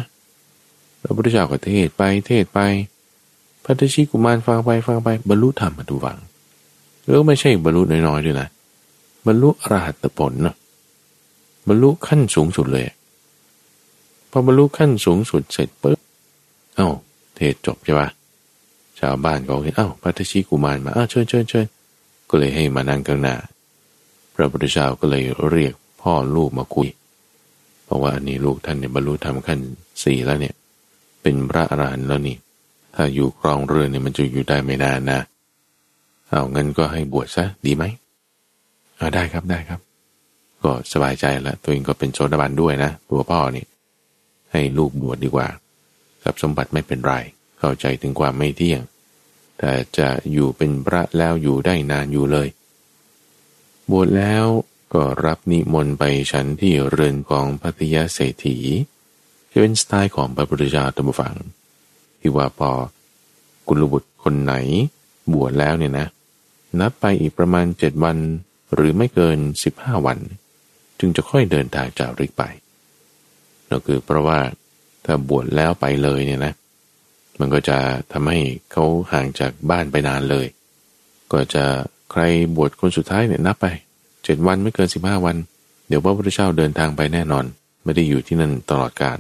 [1.01, 2.59] พระพุทธเจ้าก็เทศไปเทศไป
[3.63, 6.17] พระทชิกุมารฟังไปฟังไปบรรลุธรรมมาดูฟัง
[7.01, 8.47] แล้วไม่ใช่บรรลุน้อยๆด้วยนะ
[9.25, 10.55] บรรลุอรหัตผลนะ
[11.67, 12.85] บรรลุขั้นสูงสุดเลย
[14.31, 15.99] พอบรรลุขั้นสูงสุดเสร็จปุ๊บ
[16.75, 16.89] เอ้า
[17.35, 18.09] เทศจบใช่ปะ
[18.99, 21.65] ชาวบ้านก็เห็นเอ้าพระทชิกุมารมาอ้าเชิญเชิญเชิญ
[22.29, 23.35] ก็เลยให้มานั่งข้างหน้า
[24.35, 26.87] พระพุทธเจ้าก็เลยเรียกพ่อลูกมาคุย
[27.91, 29.59] ราะว่าอันนี้ลูกท่านเนี่ยบรรลุธรรมขั้น
[30.03, 30.55] สี่แล้วเนี่ย
[31.21, 32.37] เป็นพระอรหันต์แล้วนี่
[32.95, 35.19] ถ้าอยู่ครองเรือนเนี่ยมันจะอยู่ได้ไม่นานนะ
[36.29, 37.83] เอาเงินก็ให้บวชซะดีไหม
[39.01, 39.79] อาได้ครับได้ครับ
[40.63, 43.65] ก็สบายใจล้วตัวเองก็เป็นโสดาบันด้วยนะตัวพ่อนี่
[44.51, 45.47] ให้ลูกบวชดดีกว่า
[46.23, 47.13] กับสมบัติไม่เป็นไร
[47.59, 48.81] เข้าใจถึงความไม่เที่ยง
[49.59, 52.47] แต่จะอยู่เป็นพระแล้วอยู่ได้นานอยู่เลย
[53.91, 54.45] บวชแล้ว
[54.93, 58.57] ก็รับนิมนต์ไปฉันที่เรือนของพัทยาเศรษฐี
[59.51, 61.35] จะเป็นสไตล์ของพระพุทธเจ้าตัมฝัง
[62.19, 62.71] ที่ว่าพอ
[63.67, 64.53] กุลบุตรคนไหน
[65.33, 66.07] บวชแล้วเนี่ยนะ
[66.79, 68.17] นับไปอีกประมาณเจ็ดวัน
[68.73, 70.17] หรือไม่เกินสิบห้าวัน
[70.99, 72.43] จึงจะค่อยเดินทางจากริกไป
[73.69, 74.39] นั่นคือเพราะว่า
[75.05, 76.53] ถ้าบวชแล้วไปเลยเนี่ยนะ
[77.39, 77.77] มันก็จะ
[78.11, 78.39] ทำให้
[78.71, 80.47] เขาห่างจากบ้านไปนานเลย
[81.31, 81.63] ก็จะ
[82.11, 82.21] ใคร
[82.55, 83.65] บวชคนสุดท้ายเนี่ยนับไป
[84.23, 85.37] เจ็ดวันไม่เกินสิบห้าวัน
[85.87, 87.45] เดี๋ยวพระพุทธเจ้าเดินทางไปแน่นอน
[87.83, 89.19] ไม่ได้อยู่ที่นั่นตลอดกาล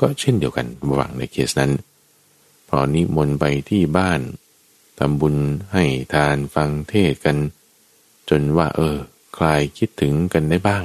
[0.00, 1.72] ก็เช่นเดียวกันระหว่างในเคสนั้น
[2.68, 4.20] พอนิมนต์ไปที่บ้าน
[4.98, 5.36] ทำบุญ
[5.72, 7.36] ให้ทานฟังเทศกัน
[8.30, 8.96] จนว่า เออ
[9.36, 10.84] คลายคิดถึงกันได้บ้าง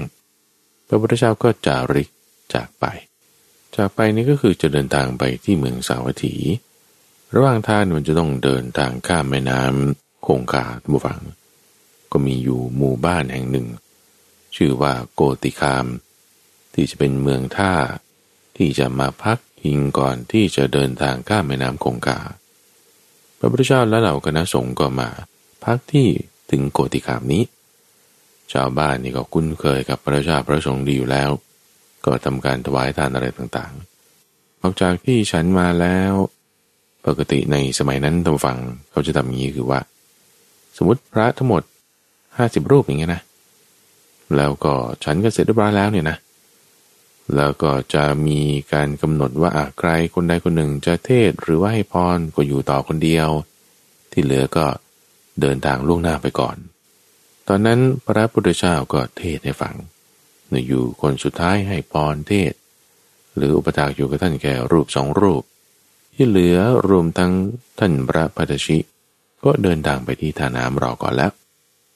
[0.88, 2.10] พระพุทธเจ้าก็จาริก
[2.54, 2.86] จากไป
[3.76, 6.36] จากไปนี่ก็คือจะเดินทางไปที่เมืองสาวัตถี
[7.36, 11.22] ระหว่างทางมันจะต้องเดินทางข้ามแม่น้ำคงคาบุฟัง
[12.12, 13.68] ก็มีอยู่หมู่บ้านแห่งหนึ่ง
[14.56, 15.86] ชื่อว่าโกติคาม
[16.74, 17.74] ที่จะเป็นเมืองท่า
[18.58, 22.20] ที่จะมาพักพิงก่อนที่จะเดินทางข้ามแม่น้ำคงคา
[23.38, 25.10] พระพุทธเจ้าและเหล่าคณะสงฆ์ก็มา
[25.66, 26.08] พักที่
[26.52, 27.44] ถึงโกติคามนี้
[28.54, 31.30] ชาวบ้านนี่ก็คุ้นเคยกับพระเจ้าพระสงฆ์ดีอยู่แล้ว
[32.06, 36.14] ก็ทำการถวายทานอะไรต่างๆออกจากที่ฉันมาแล้ว
[37.06, 38.58] ปกติในสมัยนั้นทางฝั่ง
[38.92, 39.80] เขาจะทำอย่างนี้คือว่า
[40.78, 41.64] สมมติพระทั้งหมด
[42.38, 43.22] ห้าสิบรูปอย่างเงี้ยนะ
[44.38, 46.18] แล้วก็ฉันก็เสร็จเรียบร้อยแล้วเนี่ยนะ
[47.36, 48.40] แล้วก็จะมี
[48.74, 53.30] การกำหนดว่าใครคนใดคนหนึ่งจะเทศหรือว่าให้พรก็อยู่ต่อคนเดียว
[54.12, 54.66] ที่เหลือก็
[55.42, 56.58] เดินทางล่วงหน้าไปก่อน
[57.48, 59.76] ตอนนั้นพระพุทธเจ้าก็เทศให้ฟัง
[60.52, 62.54] นอยู่คนสุดท้ายให้พรเทศ
[63.36, 65.44] หรืออุปถากอยู่กับท่านแค่รูปสองรูป
[66.14, 67.34] ที่เหลือรวมทั้ง
[67.80, 68.78] ท่านพระพัทชิ
[69.44, 71.32] ก็เดินทางไปที่ท่าน้ำรอก่อนแล้ว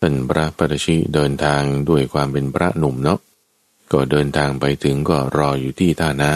[0.01, 3.19] ท่านพระปรชิเดินทางด้วยความเป็นพระหนุ่มเนาะ
[3.91, 6.33] ก็เดินทางไปถึงก็รออยู่ที่ท่าน้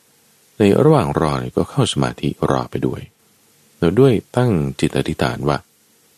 [0.00, 3.00] ำในระหว่างรอก็เข้าสมาธิรอไปด้วย
[3.78, 5.58] แล้วด้วยตั้งจิตอธิษฐานว่า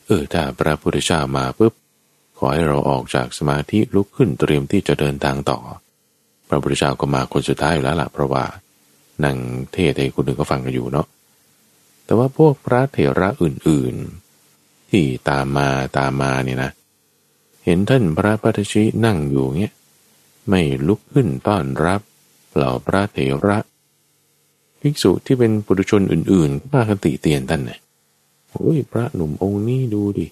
[0.07, 1.73] เออถ้าพระพุทธเจ้ามาปุ๊บ
[2.39, 5.59] ขอให้เราออกจากสมาธิลุกขึ้นเตรียมที่จะเดินทางต่อ
[6.49, 8.45] พระพุทธเจ้าก็มาคนสุดท้ายอยู่แล้วล่ะเพราะว่า
[9.25, 9.39] นั่ง
[9.73, 11.07] เทศให้คนอื่นก็ฟังกันอยู่เนาะ
[12.05, 16.71] แต่ว่าพวกพระเถระอื่นๆ ที่ตามมาตามมาเนี่ยนะ
[17.65, 19.75] เห็นท่านพระปัทชินั่งอยู่เงี้ย
[20.49, 22.01] ไม่ลุกขึ้นต้อนรับ
[22.55, 23.59] เหล่าพระเถระ
[24.81, 27.81] ภิกษุที่เป็นปุถุชนอื่นๆก็มาคติเตียนท่านเนี่ย
[28.55, 30.27] อ้ยพระหนุ่มองค์นี้ดูดิ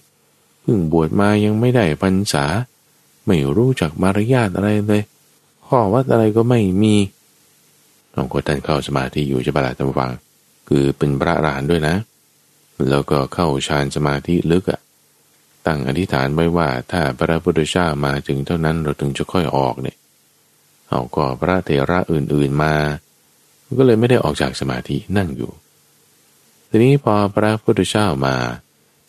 [0.61, 2.45] เพิ่งบวชมายังไม่ได้พรรษา
[3.27, 5.03] ไม่รู้จักมารยาทอะไรเลย
[5.67, 6.95] ข้อวัดอะไรก็ไม่มี
[8.15, 10.11] ลองกดท่านเข้าสมาธิอยู่จะบลาตำฟัง
[10.67, 11.95] คือเป็นพระรหันด้วยนะ
[12.89, 14.79] แล้วก็เข้าฌานสมาธิลึกอะ
[15.67, 19.97] ตั้งอธิษฐานไว้ว่าถ้าพระพุทธเจ้ามาถึงเท่านั้นเราถึงจะค่อยออกเนี่ย
[20.89, 22.73] เอาก็พระเถระอื่นๆมา
[23.79, 25.51] ก็เลยไม่ได้ออกจากสมาธินั่งอยู่
[26.77, 28.35] ทีนี้พอพระพุทธเจ้ามา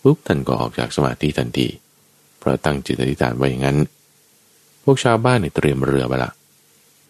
[0.03, 1.69] ปุ๊บท่านก็ออกจากสมาธิทันที
[2.39, 3.79] เพราะตั้งจิตอธิษฐานไว้อย่างนั้น
[4.83, 6.33] พวกชาวบ้านเนี่ยเตรียมเรือไปละ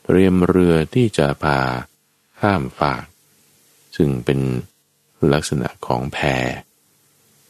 [0.04, 1.58] เตรียมเรือที่จะพา
[2.40, 3.04] ข้ามฝาก
[3.96, 4.38] ซึ่งเป็น
[5.32, 6.18] ลักษณะของแพ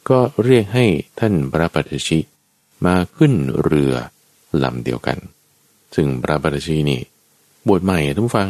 [0.09, 0.85] ก็เรียกให้
[1.19, 2.19] ท่านพระปัจชิ
[2.85, 3.93] มาขึ้นเรือ
[4.63, 5.17] ลำเดียวกัน
[5.95, 7.01] ซึ่งพระปัจชินี่
[7.67, 8.49] บวชใหม่ทุกฟัง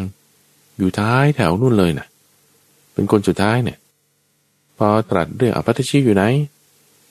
[0.78, 2.08] อยู่ท้ายแถวนู่นเลยนะ
[2.94, 3.80] เป็นคนสุดท้ายเนี่ย
[4.78, 6.24] พอตรัสเรื่องอปัตชิอยู่ไหน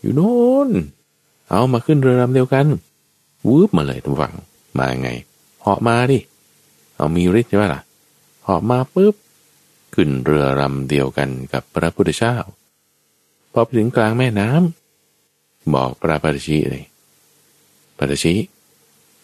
[0.00, 0.36] อยู่โน่
[0.68, 0.70] น
[1.50, 2.66] เอามาขึ้นเรือลำเดียวกัน
[3.48, 4.34] วืบมาเลยทุกฟัง
[4.78, 5.10] มาไง
[5.60, 6.18] เหาะมาดิ
[6.96, 7.80] เอามีฤทธิ์ใช่ไหมล่ะ
[8.44, 9.14] เหาะมาปุ๊บ
[9.94, 12.36] ขึ้นเรือลำเดียวกันกับพระพุทธเจ้า
[13.52, 16.84] พอไปถึงกลางแม่น้ำบอกพระปฏิชิเลย
[17.98, 18.34] ปฏิชิ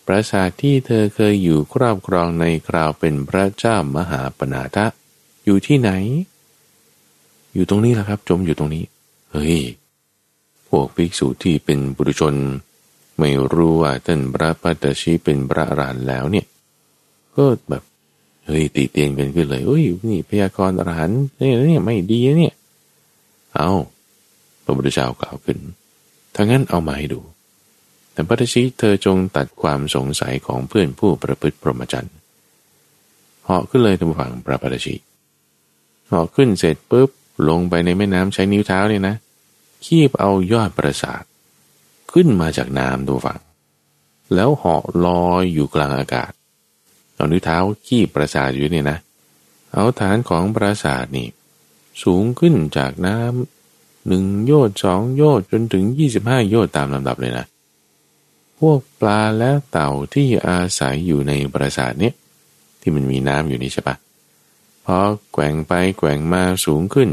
[0.06, 4.86] ปราสาทที่เธอเคยอยู่ครอบครองในคราวเป็นพระเจ้ามหาปนาทะ
[5.44, 5.90] อยู่ที่ไหน
[7.54, 8.84] อยู่ตรงนี้แหละครับ จมอยู่ตรงนี้
[9.32, 9.58] เฮ้ย
[10.68, 12.34] พวกภิกษุที่เป็นบุรุชน
[13.18, 16.46] ไม่รู้ว่าท่านพระปัตชิเป็นพระอรหันต์แล้วเนี่ย
[17.36, 17.82] ก็แบบ
[18.46, 22.54] เฮ้ยตีเตียนกันขึ้นเลยเฮ้ยนี่พยากรณ์อรหันต์เนี่ยเนี่ยไม่ดีเนี่ย
[23.54, 23.70] เอา
[24.64, 25.58] พระพุทธเจ้ากล่าวขึ้น
[26.34, 27.20] ถ้างั้นเอามาให้ดู
[28.12, 32.14] แต่พระทชิเธอจงตัดความสงสัยของเพื่อนผู้ประพฤติพรหมจรรย์
[33.44, 34.94] เหาะขึ้นเลยทางฝั่งพระปฏิชิ
[36.08, 37.10] เหาะขึ้นเสร็จปุ๊บ
[37.48, 39.16] ลงไปในแม่น้ำใช้นิ้วเท้าเนี่ยนะ
[39.84, 41.22] คีบเอายอดประสาท
[42.12, 43.40] ขึ้นมาจากน้ำตัวฝั่ง
[44.34, 46.32] แล้วเหาะลอยอยู่กลางอากาศ
[47.14, 48.98] เอานิ้วเท้าคีบประสาทอยู่เนี่ยนะ
[49.72, 51.28] เอาฐานของประสาทนี่
[52.02, 57.46] สูงขึ้นจากน้ำหนึ่งโยชสองโยชจนถึงยี่สิบห้าโยชตามลำดับเลยนะ
[58.58, 62.14] พวกปลาและเต่าที่อาศัยอยู่ในปราสาทเนี้ย
[62.80, 63.96] ที่มันมีน้ำอยู่นี่ใช่ปะ
[64.84, 64.98] พอ
[65.32, 67.10] แกว่งไปแกว่งมาสูงขึ้น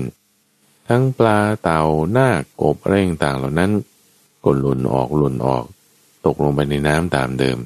[0.88, 2.30] ทั้งปลาเต่าหน้า
[2.62, 3.72] กบอะไรต่างเหล่านั้น
[4.44, 5.66] ก็หล่นออกหล่นออก
[6.26, 7.58] ตกลงไปในน้ำตามเดิม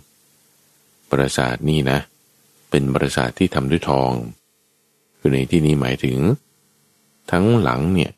[1.10, 2.00] ปราสาทนี่นะ
[2.70, 4.12] เป็นปราสาทที่ทำด้วยทอง
[5.20, 6.18] คือในที่นี้หมายถึง
[7.32, 8.12] ทั้งหลังเนี่ย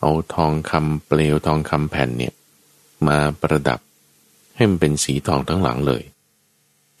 [0.00, 2.32] เอาทองคำเปลวทองคำแผ่นเนี่ย
[3.06, 3.80] มาประดับ
[4.56, 6.02] ให้มันเป็นสีทองทั้งหลังเลย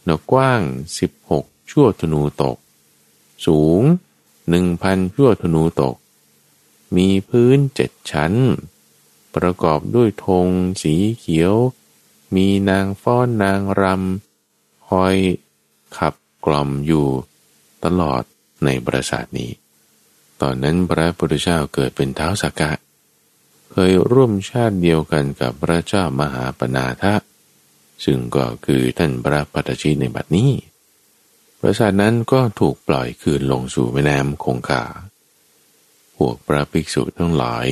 [0.04, 0.60] หนกว้าง
[1.18, 2.56] 16 ชั่วธนูตก
[3.46, 3.82] สูง
[4.50, 5.96] 1,000ชั่วธนูตก
[6.96, 8.32] มีพื้นเจ็ดชั้น
[9.34, 10.48] ประกอบด้วยธง
[10.82, 11.54] สีเขียว
[12.34, 15.16] มีนางฟ้อนนางรำคอย
[15.96, 17.06] ขับกล่อมอยู่
[17.84, 18.22] ตลอด
[18.64, 19.50] ในปราสาทนี้
[20.40, 22.72] ตอนนั้นพระพุทธเจ้าเกิดเป็นเท้าสากะ
[23.72, 27.14] เคยร่วมชาติเดียวกันกับพระเจ้ามหาปนาทะ
[28.04, 30.50] ซึ่งก็คือท่านพระปัตชิในบัดนี้
[31.64, 34.84] ปราสาทนั้นก็ถูกปล่อยคืนลงสู่แม่น้ำคงคา
[36.16, 37.68] พวกพระภิกษุทั้งหลาย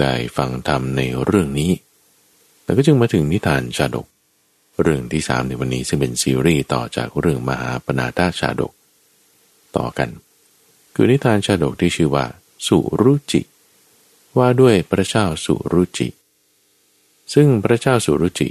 [0.00, 1.72] ได้ฟังธรรมในเรื่องนี้
[2.62, 4.06] แต่ก็จึงมาถึงนิทานชาดก
[4.82, 8.72] เรื่องที่สามในวันนี้ซึ่งเป็นซีรีส์ต่อจากเรื่องมหาปนาทาชาดก
[9.76, 10.08] ต่อกัน
[10.94, 12.26] คือนิทานชาดกที่ชื่อว่า
[12.66, 13.40] สุรุจิ
[14.38, 16.08] ว่าด้วยพระเจ้าสุรุจิ
[17.34, 18.48] ซึ่งพระเจ้าสุรุจิ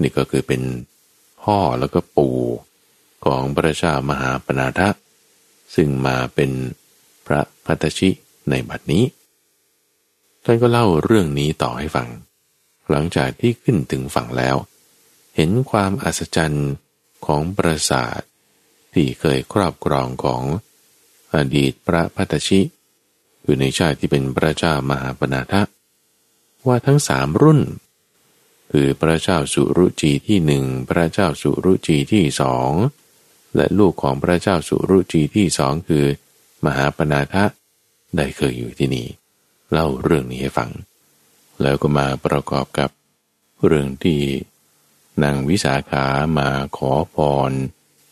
[0.00, 0.62] นี่ก็คือเป็น
[1.42, 2.36] พ่อแล้วก็ปู่
[3.24, 4.88] ของพระเจ้ามหาปนาทะ
[5.74, 6.50] ซึ่งมาเป็น
[7.26, 8.10] พระพัตชิ
[8.50, 9.04] ในบัดนี้
[10.44, 12.08] ท่านก็เล่าเรื่องนี้ต่อให้ฟัง
[12.90, 14.56] หลังจากที่ขึ้นถึงฝั่งแล้ว
[15.36, 16.70] เห็นความอัศจรรย์
[17.26, 18.20] ของปราสาท
[18.94, 20.42] ที่เคยครอบครองของ
[21.34, 22.60] อดีตพระพัตชิ
[23.42, 25.62] คือในชาติที่เป็นพระเจ้ามหาปนาทะ
[26.66, 27.60] ว่าทั้งสามรุ่น
[28.70, 32.70] คือพระเจ้าสุรุจีที่หนึ่งพระเจ้าสุรุจีที่สอง
[33.58, 36.04] และลูกของพระเจ้าสุรุจีที่สองคือ
[36.64, 37.44] มหาปนาทะ
[38.16, 39.06] ได้เคยอยู่ที่นี่
[39.72, 40.70] เล่าเรื่องนี้ให้ฟัง
[41.62, 42.90] แล้วก็มาประกอบกับ
[43.66, 44.20] เรื่องที่
[45.22, 46.04] นางวิสาขา
[46.38, 47.16] มาขอพ
[47.50, 47.52] ร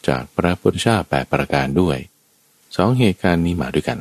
[0.09, 1.99] จากพระพุทธเจ้าแปดประการด้วย
[2.77, 4.01] สองเหตุการณ์นี้มาด้วยกัน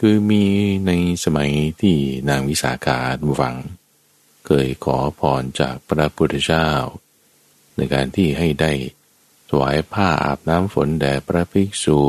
[0.00, 0.44] คือมี
[0.86, 0.92] ใน
[1.24, 1.96] สมัยที่
[2.28, 3.56] นางวิสาขาบุฟัง
[4.46, 6.68] เคยขอพรจากพระพุทธเจ้า
[7.76, 8.72] ในการที่ให้ได้
[9.50, 12.00] ถวายผ้าอาบน้ำฝนแด่พระภิกษุ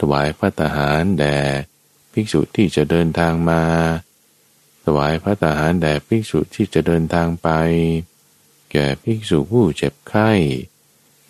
[0.00, 1.38] ถวายพระทหารแด่
[2.12, 3.62] ภิกษุที่จะเดินทางมา
[4.84, 7.48] ถวายพระทหารแด่ภิกษุที่จะเดินทางไป
[8.72, 10.30] แก่ภิกษุผู้เจ็บไข้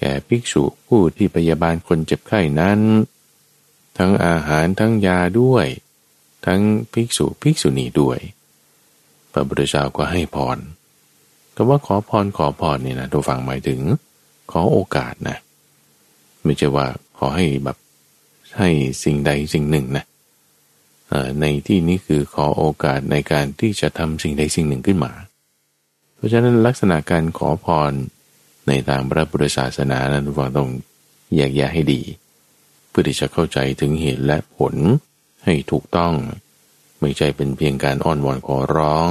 [0.00, 2.80] แก่ภิกษุผู้ที่พยาบาลคนเจ็บไข้นั้น
[3.98, 5.66] ทั้งอาหารทั้งยาด้วย
[6.46, 6.61] ทั้ง
[6.92, 8.18] ภิกษุภิกษุณีด้วย
[9.33, 10.59] พระพุทธเจ้าก็ให้พร
[11.56, 13.80] ก็ว่าขอพรขอพรนี่นะตัวฟังหมายถึง
[14.52, 15.38] ขอโอกาสนะ
[16.44, 16.86] ไม่ใช่ว่า
[17.18, 17.76] ขอให้แบบ
[18.58, 18.70] ให้
[19.04, 20.04] สิ่งใดสิ่งหนึ่งนะ
[21.40, 25.12] ในที่นี้คือขอโอกาสในการที่จะทำสิ่งใดสิ่งหนึ่งขึ้นมา
[26.16, 27.92] เพราะฉะนั้นลักษณะการขอพร
[28.68, 30.70] ในทางพระพุทธศาสนานั้นทุกฝังต้อง
[31.34, 32.00] แยกแยะให้ดี
[32.88, 34.74] เพื่อที่จะเข้าใจถึงเหตุและผล
[35.44, 36.14] ให้ถูกต้อง
[37.00, 39.08] ไม่ใช่เป็นเพียงการอ้อนวอนขอร้อง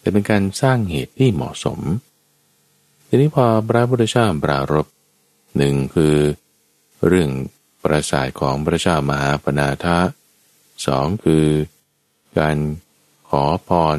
[0.00, 1.80] แต่เป็นการสร้างเหตุที่เหมาะสม
[3.08, 4.86] ทีนี้พอพระพุทธเจ้าปรารบ
[5.56, 6.16] หนึ่งคือ
[7.06, 7.30] เรื่อง
[7.84, 9.98] ประสาทของพระเจ้ามหาปนาทะ
[10.86, 11.46] สองคือ
[12.38, 12.56] การ
[13.28, 13.98] ขอพร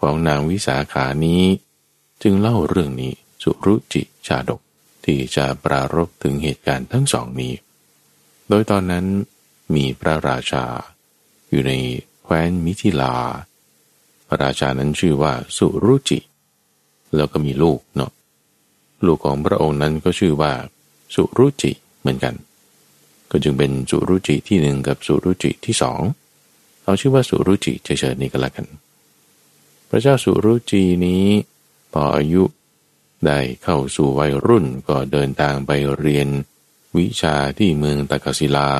[0.00, 1.42] ของนางวิสาขานี้
[2.22, 3.12] จึงเล่าเรื่องนี้
[3.42, 4.60] สุรุจิชาดก
[5.04, 7.54] ที่จะปรารบถึงเหตุการณ์ทั้งสองนี้
[8.48, 9.06] โดยตอนนั้น
[9.74, 10.64] มีพระราชา
[11.50, 11.72] อยู่ใน
[12.22, 13.16] แคว้นมิถิลา
[14.28, 16.18] พระราชานั้นชื่อว่าสุรุจิ
[17.16, 18.12] แล้วก็มีลูกเนาะ
[19.06, 20.52] ลูกของพระองค์นั้นก็ชื่อว่า
[21.14, 22.34] สุรุจิเหมือนกัน
[23.30, 26.00] ก็จึงเป็นสุรุจิที่หนึ่งกับสุรุจิที่สอง
[26.84, 28.66] เอาชื่อว่าสุรุจิเฉยๆนี้ก็แล้วกัน
[29.88, 31.24] พระเจ้าสุรุจีนี้
[31.92, 32.42] พออายุ
[33.26, 36.28] ได้เข้าสู่วัยรุ่นก็เดินทางไปเรียน
[36.96, 38.70] วิชาที่เมืองตะกศิลา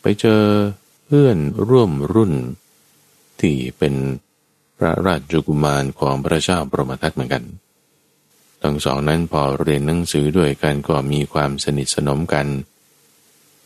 [0.00, 0.42] ไปเจอ
[1.06, 2.32] เพื่อนร่วมรุ่น
[3.40, 3.94] ที่เป็น
[4.78, 7.44] พระราชกุมารของพระเจ้าปรมทัตเหมือนกัน
[8.62, 12.46] ทั้งสองนั้นพอเรียนหนังสือด้วยกันก็มีความสนิทสนมกัน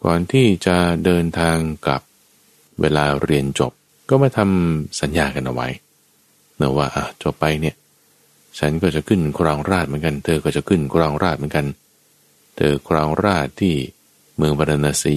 [0.05, 1.57] ก่อนที่จะเดินทาง
[1.87, 2.03] กลับ
[2.81, 3.73] เวลาเรียนจบ
[4.09, 5.69] ก็มาทำสัญญากันเอาไว้
[6.57, 7.77] เนะว่าอะจบไปเนี่ย
[8.59, 11.67] ฉันก็จะขึ้นครองราชเหมือนกัน เธอก็จะขึ้นครองราชเหมือนกัน
[12.57, 13.75] เธอครองราชที่
[14.37, 15.17] เมืองบารณสี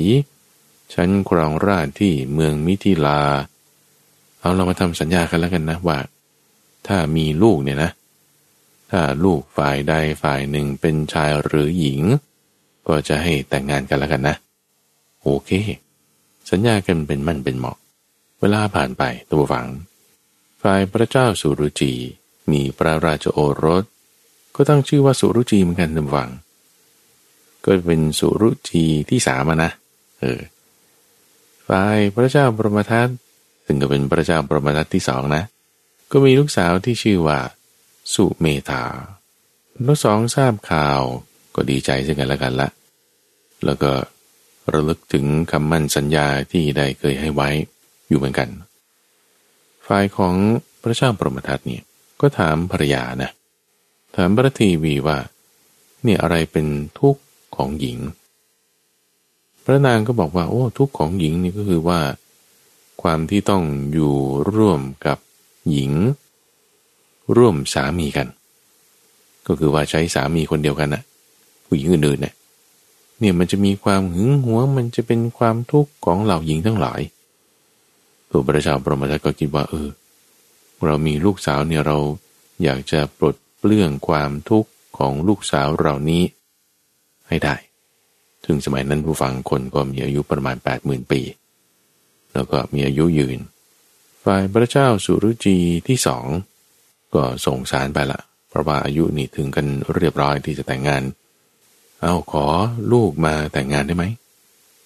[0.94, 3.22] ฉันครองราชที่เมืองมิถิลา
[4.40, 5.98] เอาเรามาทำสัญญากันแล้วกันนะว่า
[6.88, 7.92] ถ้ามีลูกเนี่ยนะ
[8.92, 12.02] ถ้าลูกฝ่ายใดฝ่ายหนึ่งเป็นชายหรือหญิง
[12.88, 14.36] ก็จะให้แต่งงานกันแล้วกันนะ
[15.24, 15.52] โอเค
[16.52, 17.78] สัญญากันเป็นมั่นเป็นเหมาะ
[18.42, 19.68] เวลาผ่านไปตัวฝัง
[20.62, 21.94] ฝ่ายพระเจ้าสุรุจี
[22.52, 23.84] มีพระราชโอรส
[24.56, 26.30] ก็ตั้งชื่อว่าสุรุจีเหมือนกันตัวฝัง
[27.64, 29.72] ก็เป็นสุรุจีที่สามนะ
[30.22, 30.42] เออ
[31.68, 33.10] ฝ่ายพระเจ้าปรมทัต
[33.66, 35.44] ซึ่งก็เป็นพระเจ้าปรมทัตที่สองนะ
[36.12, 37.40] ก็มีลูกสาวที่ชื่อว่า
[38.14, 38.84] สุเมธา
[39.86, 41.02] ทั้งสองทราบข่าว
[41.56, 42.70] ก็ดีใจซึ่งกันและกันละ
[43.66, 43.92] แล้วก็
[44.74, 47.50] ระลึกถึงคำมั่นสัญญาที่ได้เคยให้ไว้
[48.08, 48.50] อยู่เหมือนกัน
[49.88, 50.36] ฝ่ายของ
[50.82, 51.84] พระเจ้าปรมทัตเนี่ย
[52.22, 53.32] ก็ถามภรรยานะ
[54.16, 55.18] ถามพระทีวีว่า
[56.04, 56.68] เนี่ยอะไรเป็น
[57.00, 57.22] ทุกข์
[57.56, 57.98] ของหญิง
[59.66, 62.02] พระนางก็บอกว่า โอ้ ทุกข์ของหญิงนี่ก็คือว่า
[63.02, 64.16] ความที่ต้องอยู่
[64.54, 65.18] ร่วมกับ
[65.72, 65.92] หญิง
[67.36, 68.28] ร่วมสามีกัน
[69.48, 71.04] ก็คือว่าใช้สามีคนเดียวกันนะ
[71.66, 72.34] ผู้หญิงอื่นๆเนี่ย
[73.20, 77.02] เนี่ยมันจะมีความหึงหวงมันจะเป็นความทุกข์ของเหล่าหญิงทั้งหลาย
[78.30, 79.90] ตัวพระเจ้าปรมาจารย์ก็คิดว่าเออ
[80.86, 81.98] เรามีลูกสาวเนี่ยเรา
[82.64, 86.24] อยากจะปลดเปลื้องความทุกข์ของลูกสาวเหล่านี้
[87.28, 87.56] ให้ได้
[88.46, 91.22] ถึงสมัยนั้นผู้ฟังคนก็มีอายุประมาณ 8 0,000 ปี
[92.34, 93.40] แล้วก็มีอายุยืน
[94.24, 96.26] ฝ่ายพระเจ้าสุรุจีที่สอง
[97.14, 98.20] ก็ส่งสารไปละ
[98.50, 101.04] เพราะว่าอายุนี่ถึงกันเรียบร้อยที่จะแต่งงาน
[102.02, 102.46] เอาขอ
[102.92, 104.06] ลูกมาแต่งงานได้ไหม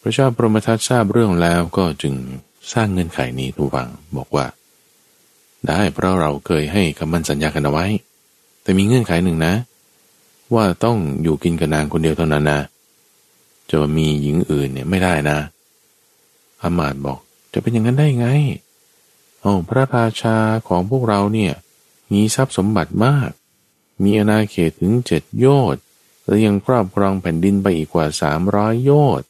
[0.01, 2.13] พระเจ้าพรหมทัตทราบเรื่องแล้วก็จึง
[2.73, 4.45] สร้างเงื่อนไขนี้ทูฟังบอกว่า
[5.67, 7.85] ได้เพราะเราเคยให้คำมั่นสัญญากันเอาไว้
[8.63, 9.53] แต่มีเงื่อนไขหนึ่งนะ
[10.55, 12.59] ว่าต้องอยู่กินกับนางคนเดียวเท่านั้นนะ
[13.69, 15.37] จะมีหญิงอื่นเนี่ยไม่ได้นะ
[16.61, 17.19] อามาตบอก
[17.53, 18.27] จะเป็นอย่างนั้นได้ไง
[19.41, 20.37] โอ้พระราชา
[20.67, 21.53] ของพวกเราเนี่ย
[22.11, 23.31] มีทรัพย์สมบัติมาก
[24.03, 25.83] มีอาณาเขตถึงเจ็ดโยชน์
[26.25, 29.27] แล้วยังครอบครองแผ่นดินไปอีกกว่าสามร้อยโยชน์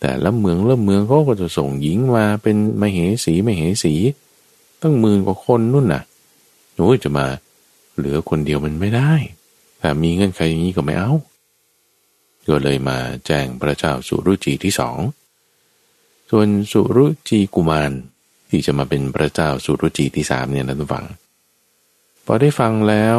[0.00, 3.94] แต่ละเมืองละเมืองเขาก็จะส่งหญิงมาเป็นมเหสีมเหสี
[4.80, 6.02] ตั้งหมื่นกว่าคนนู่นน่ะ
[6.74, 7.26] หนูจะมา
[7.96, 9.12] เหลือคนเดียวมันไม่ได้
[9.80, 11.12] ถ้ามีเงื่อนไขอย่างนี้ก็ไม่เอา
[12.48, 14.98] ก็เลยมาแจ้งพระเจ้าสุรุจีที่สอง
[16.30, 17.92] ส่วนสุรุจีกุมาร
[18.50, 21.06] ที่จะมาเป็นพระเจ้าสุรุจีที่สามเนี่ยนะทุกฝัง
[22.32, 23.18] พอได้ฟังแล้ว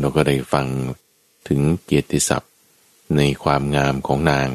[0.00, 0.66] เราก็ได้ฟัง
[1.48, 2.52] ถึงเกียรติศัพท์
[3.16, 4.48] ในความงามของนาง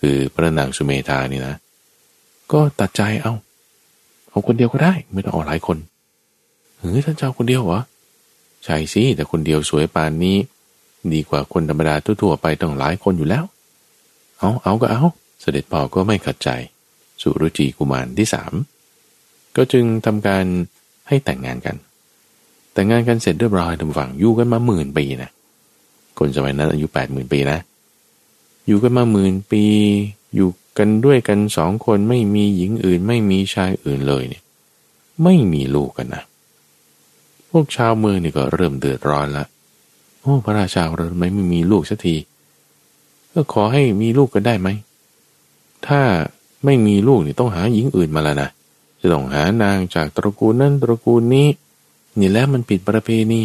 [0.00, 1.54] คือพระนางสุเมธานี่นะ
[2.52, 3.32] ก็ตัดใจเอา
[4.30, 5.78] เอาคนเดียวก็ได้ ไม่ต้องเอาหลายคน
[6.78, 7.80] เฮ้ยท่านเจ้าคนเดียวเหรอ
[8.64, 10.36] ใช่สิแต่คนเดียวสวยปานนี้
[11.12, 13.44] ดีกว่าคนธรรมดาทั่วๆไปต้องหลายคนอยู่แล้ว
[14.38, 15.02] เอาเอาก็เอา
[15.40, 16.48] เสด็จพ่อก็ไม่ขัดใจ
[17.22, 18.52] สุรุจีกุมารที่สาม
[19.56, 20.44] ก็จึงทำการ
[21.08, 21.76] ให้แต่งงานกัน
[22.72, 25.30] แต่งงานกันเสร็จเรียบร้อยทำฝั่งอยู่กันมาหมื่นปีนะ
[26.18, 27.58] คนสมัยนั้นอายุแปดหมื่นปีนะ
[28.66, 29.64] อยู่กันมาหมื่นปี
[30.34, 30.48] อยู่
[30.78, 34.42] กันด้วยกันสองคนไม่มีหญิงอื่น ไม่มีชายอื่นเลยเนี่ย
[35.22, 36.22] ไม่มีลูกกันนะ
[37.50, 39.44] พวกชาวเมืองนี่ก็เริ่มเดือดร้อนละ
[40.20, 42.16] โอ้พระราชาเราทำไมไม่มีลูกสักที
[43.32, 44.68] ก็ขอให้มีลูกกันได้ไหม
[45.86, 46.00] ถ้า
[46.64, 48.50] ไม่มีลูกนี่ต้องหาหญิงอื่นมาแล้วนะ
[49.00, 51.46] จะต้องหานางจากตระกูลนั้นตระกูลนี้
[52.18, 53.42] นี่แล้วมันผิดประเพณี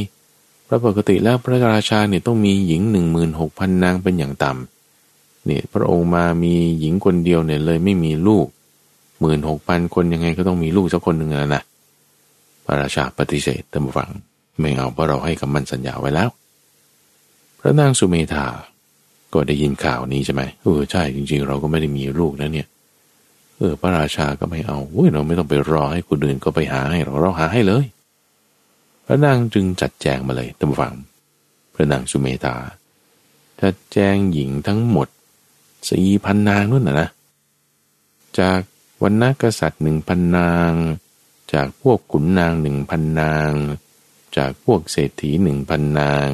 [0.67, 8.47] พระปกติแล้วพระราชาเนี่ยต้องมีหญิงหนึ่งหมื่นหกพันนางเป็นอย่างต่ำเนี่ยพระองค์มามีหญิงคนเดียวเนี่ยเลยไม่มีลูก
[9.19, 11.63] หมื่นหกพันคนยังไงก็ต้องมีลูกสักคนหนึ่งแล้วนะ
[12.65, 14.09] พระราชาปฏิเสธตั้งฟัง
[14.59, 16.29] ไม่เอาเพราะเราให้คำมั่นสัญญาไว้แล้ว
[17.59, 18.47] พระนางสุเมธา
[19.33, 22.67] ก็ได้ยินข่าวนี้ใช่ไหมเออใช่จริงๆ เราก็ไม่ได้มีลูกนะเนี่ย
[23.57, 27.85] เออพระราชาก็ไม่เอาเว้ยเราไม่ต้องไปรอให้คนอื่นก็ไปหาให้เราเราหาให้เลย
[29.07, 30.93] พระนางจึงจัดแจงมาเลยตั้งฟัง
[31.73, 32.55] พระนางสุเมธา
[33.61, 35.07] จัดแจงหญิงทั้งหมด
[35.89, 37.09] สี่พันนางนู่นนะนะ
[38.39, 38.61] จาก
[39.03, 40.71] วันนักษัตริย์หนึ่งพันนาง
[41.53, 43.51] จากพวกขุนนางหนึ่งพันนาง
[44.37, 46.29] จากพวกเศรษฐีหนึ่งพันนาง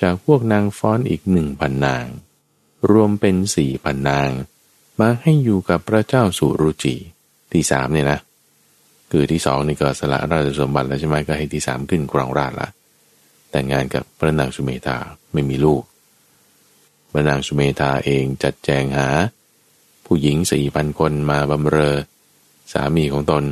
[0.00, 2.06] จากพวกนางฟ้อนอีกหนึ่งพันนาง
[2.90, 4.30] รวมเป็นสี่พันนาง
[5.00, 6.96] มาให้อยู่กับพระเจ้าสุรุจี
[7.52, 8.18] ที่สามเนี่ยนะ
[9.10, 12.68] คือที่สองนี่ก็สละราชสมบัติแล้วใช่ไหมก็ให้ที่สามขึ้นกรองราชละ
[13.50, 14.96] แต่งงานกับพระนางสุเมธา
[15.32, 15.82] ไม่มีลูก
[17.12, 19.08] พระนางสุเมธาเองจัดแจงหา
[20.04, 21.96] ผู้หญิงสี่พันคนมาบำเรอ
[22.72, 23.44] สามีของตน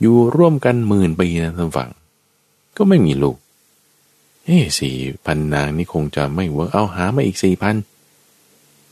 [0.00, 1.90] อยู่ร่วมกันหมื่นปีนะท่านฟัง
[2.76, 3.36] ก็ไม่มีลูก
[4.44, 7.76] เอ้สี่พันนางนี่คงจะไม่ work เอาหามาอีกสี่พัน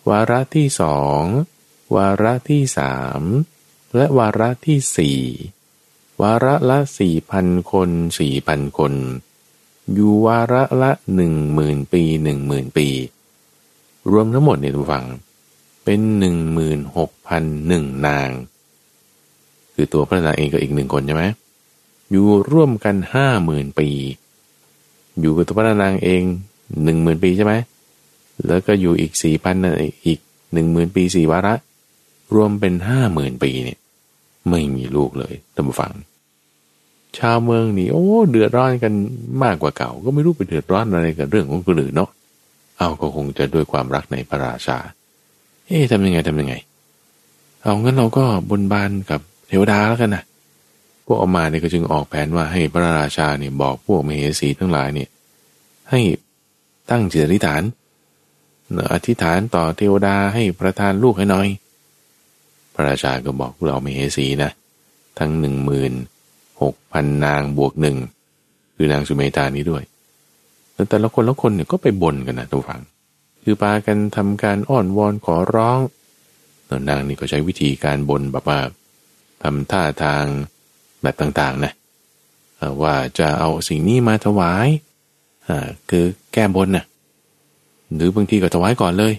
[0.09, 1.23] วาระที่สอง
[1.97, 3.23] วาระที่สาม
[3.97, 5.21] และวาระที่สี่
[6.23, 8.93] วาระละสี่พันคนสี่พันคน
[9.93, 12.89] อยู่วาระละหนึ่งหมื่นปีหนึ่งหมื่นปี
[14.11, 15.07] รวมทั้งหมดเนี่ยท่านฟัง
[15.85, 18.31] เป็นหนึ่งหมื่นหกพันหนึ่งนาง
[19.75, 21.25] คือตัวพระนางเองก็อีกหนึ่งคนใช่ไหม
[22.11, 23.89] อยู่ร่วมกันห้าหมื่นปี
[25.21, 26.23] อยู่กับตัวพระนางเอง
[26.85, 27.55] หนึ่งหมื่นปีใช่ไหม
[28.47, 29.57] แล้วก็อยู่อีกสี่พัน
[30.07, 30.19] อีก
[30.53, 31.55] หนึ่งหมื่นปีสี่วาระ
[32.35, 33.79] รวมเป็นห้าหมื่นปีเนี่ย
[34.51, 35.93] ไม่มีลูกเลยท่านผู้ฟัง
[37.19, 38.93] ชาวเมืองนี่โอ้ เดือดร้อนกัน
[39.45, 42.11] มากกว่าเก่า ก็ไม่รู้ไปเดือดร้อนอะไรกับเรื่องของคนอื่นเนาะ
[42.79, 44.79] เอาก็คงจะด้วยความรักในพระราชา
[45.67, 46.55] เอ๊ะทำยังไงทำยังไง
[47.63, 50.23] เอางั้นเราก็บนบานกับเทวดาแล้วกันนะ
[51.07, 55.09] พวกออกมาเนี่ยก็จึงออกแผนว่าให้พระราชาเนี่ยบอกพวกมเหสีทั้งหลายเนี่ย
[55.91, 56.01] ให้
[56.91, 57.63] ตั้งจิตอธิษฐาน
[58.93, 61.47] อธิษฐานต่อเทวดาให้ประทานลูกให้น้อย
[62.77, 64.51] พระราชาก็บอกเราไม่เหสีนะ
[65.19, 65.93] ทั้งหนึ่งหมื่น
[66.63, 67.97] หกพันนางบวกหนึ่ง
[68.77, 69.83] คือนางสุเมธานี้ด้วย
[70.75, 72.83] แล้วแต่ละคนละคนเนี่ยก็ไปบ่นกันนะทุกฝัง
[73.45, 75.79] คือปากันทำการอ้อนวอนขอร้อง
[76.89, 78.59] นางนี่ก็ใช้วิธีการบนแบบว่า
[79.43, 80.25] ทำท่าทาง
[81.03, 81.73] แบบต่างๆนะ
[82.83, 84.69] ว่าจะเอาสิ่งนี้มาถวาย
[85.91, 86.85] คือแก้บนนะ
[87.95, 89.15] หรือบางทีก็ถวายก่อนเลย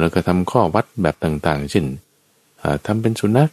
[0.00, 1.84] แล้วก็ทำข้อวัดแบบต่างๆเช่น
[2.86, 3.50] ทำเป็นสุนัข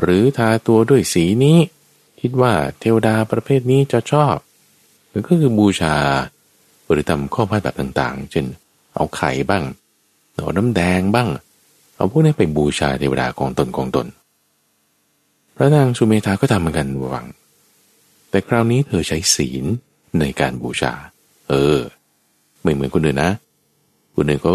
[0.00, 1.58] หรือทาตัวด้วยสีนี้
[2.20, 4.36] คิดว่าเทวดาประเภทนี้จะชอบ
[5.28, 5.96] ก็คือบูชา
[6.90, 8.46] หรือทำข้อวัดแบบต่างๆ เช่น
[8.94, 9.64] เอาไข่บ้าง
[10.34, 11.28] เอาน้ำแดงบ้าง
[11.96, 14.06] เอาพวกนี้ไปบูชาเทวดาของตนของตน
[15.56, 17.26] พระนางสุเมธาก็ทำเหมือนกันหวัง
[18.30, 19.64] แต่คราวนี้เธอใช้ศีล
[20.20, 20.92] ในการบูชา
[21.48, 21.78] เออ
[22.62, 23.32] ไม่เหมือนคนอื่นนะ
[24.14, 24.54] คนอื่นเขา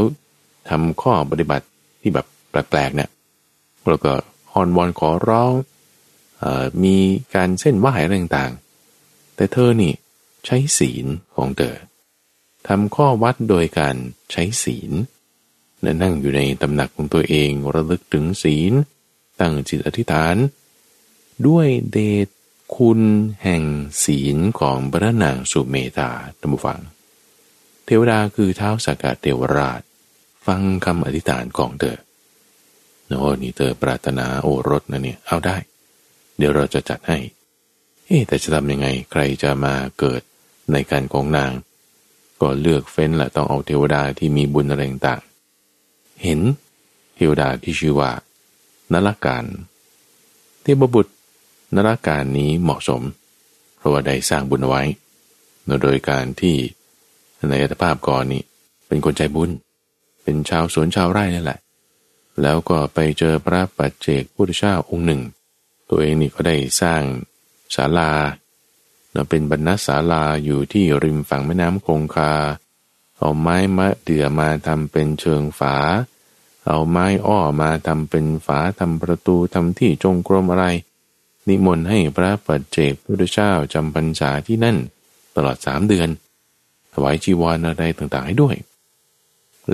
[0.69, 1.65] ทำข้อปฏิบัติ
[2.01, 3.09] ที่แบบแปลกๆเนี่ย
[3.87, 4.13] แล้วก็
[4.53, 5.53] ฮอนวอนขอร้อง
[6.43, 6.45] อ
[6.83, 6.97] มี
[7.35, 9.93] การเส้นไหวอะไรต่างๆ แต่เธอนี่
[10.45, 11.05] ใช้ศีล
[11.35, 11.75] ของเธอ
[12.67, 13.95] ทำข้อวัดโดยการ
[14.31, 14.91] ใช้ศีล
[16.01, 18.73] นั่งอยู่ในตำหนักของตัวเองระลึกถึงศีล
[19.39, 20.35] ตั้งจิตอธิษฐาน
[21.47, 22.27] ด้วยเดช
[22.75, 23.01] คุณ
[23.43, 23.63] แห่ง
[24.03, 26.09] ศีลของพระนางสุเมธา
[26.39, 26.79] ตัมฟัง
[27.85, 29.81] เทวดาคือเท้าสากาเทวราช
[30.47, 31.97] ฟังคำอธิษฐานของเธอ
[33.09, 35.57] โน่นี่เธอปรารถนาโอรสนะเนี่ยเอาได้
[36.37, 37.17] เดี๋ยวเราจะจัดให้
[38.05, 40.21] เอ๊แต่จะทำยังไงใครจะมาเกิด
[40.71, 41.51] ในการของนาง
[42.41, 45.21] ก็เลือกเฟ้นแหละต้องเอาเทวดาที่มีบุญอะไรต่าง
[46.23, 46.39] เห็น
[47.15, 48.11] เทวดาที่ชื่อว่า
[48.93, 49.45] นลการ
[50.61, 51.13] เทพบุตร
[51.75, 53.01] นราการนี้เหมาะสม
[53.77, 54.81] เพราะว่าได้สร้างบุญไว้
[55.83, 56.55] โดยการที่
[57.49, 58.43] ในอัตภาพก่อนนี่
[58.87, 59.49] เป็นคนใจบุญ
[60.23, 61.59] เป็นชาวสวนชาวไร่นั่นแหละ
[62.41, 65.21] แล้วก็ไปเจอพระปัจเจกพุทธเจ้าองค์หนึ่ง
[65.89, 67.01] ตัวเองนี่ก็ได้สร้าง
[67.75, 68.11] ศาลา
[69.13, 72.33] เราเป็นบรรณศาลาอยู่ที่ริมฝั่งแม่น้ำคงคา
[73.17, 75.75] เอาไม้มะเดื่อมาทำเป็นเชิงฝา
[76.67, 80.65] เอาไม้อ้อมาทำเป็นฝาทำประตูทำที่จงกรมอะไร
[81.47, 84.77] นิมนต์ให้พระปัจเจกพุทธเจ้าจำพรรษาที่นั่น
[85.35, 86.09] ตลอดสามเดือน
[86.93, 88.55] ถวายจีวรอะไรต่างๆให้ด้วย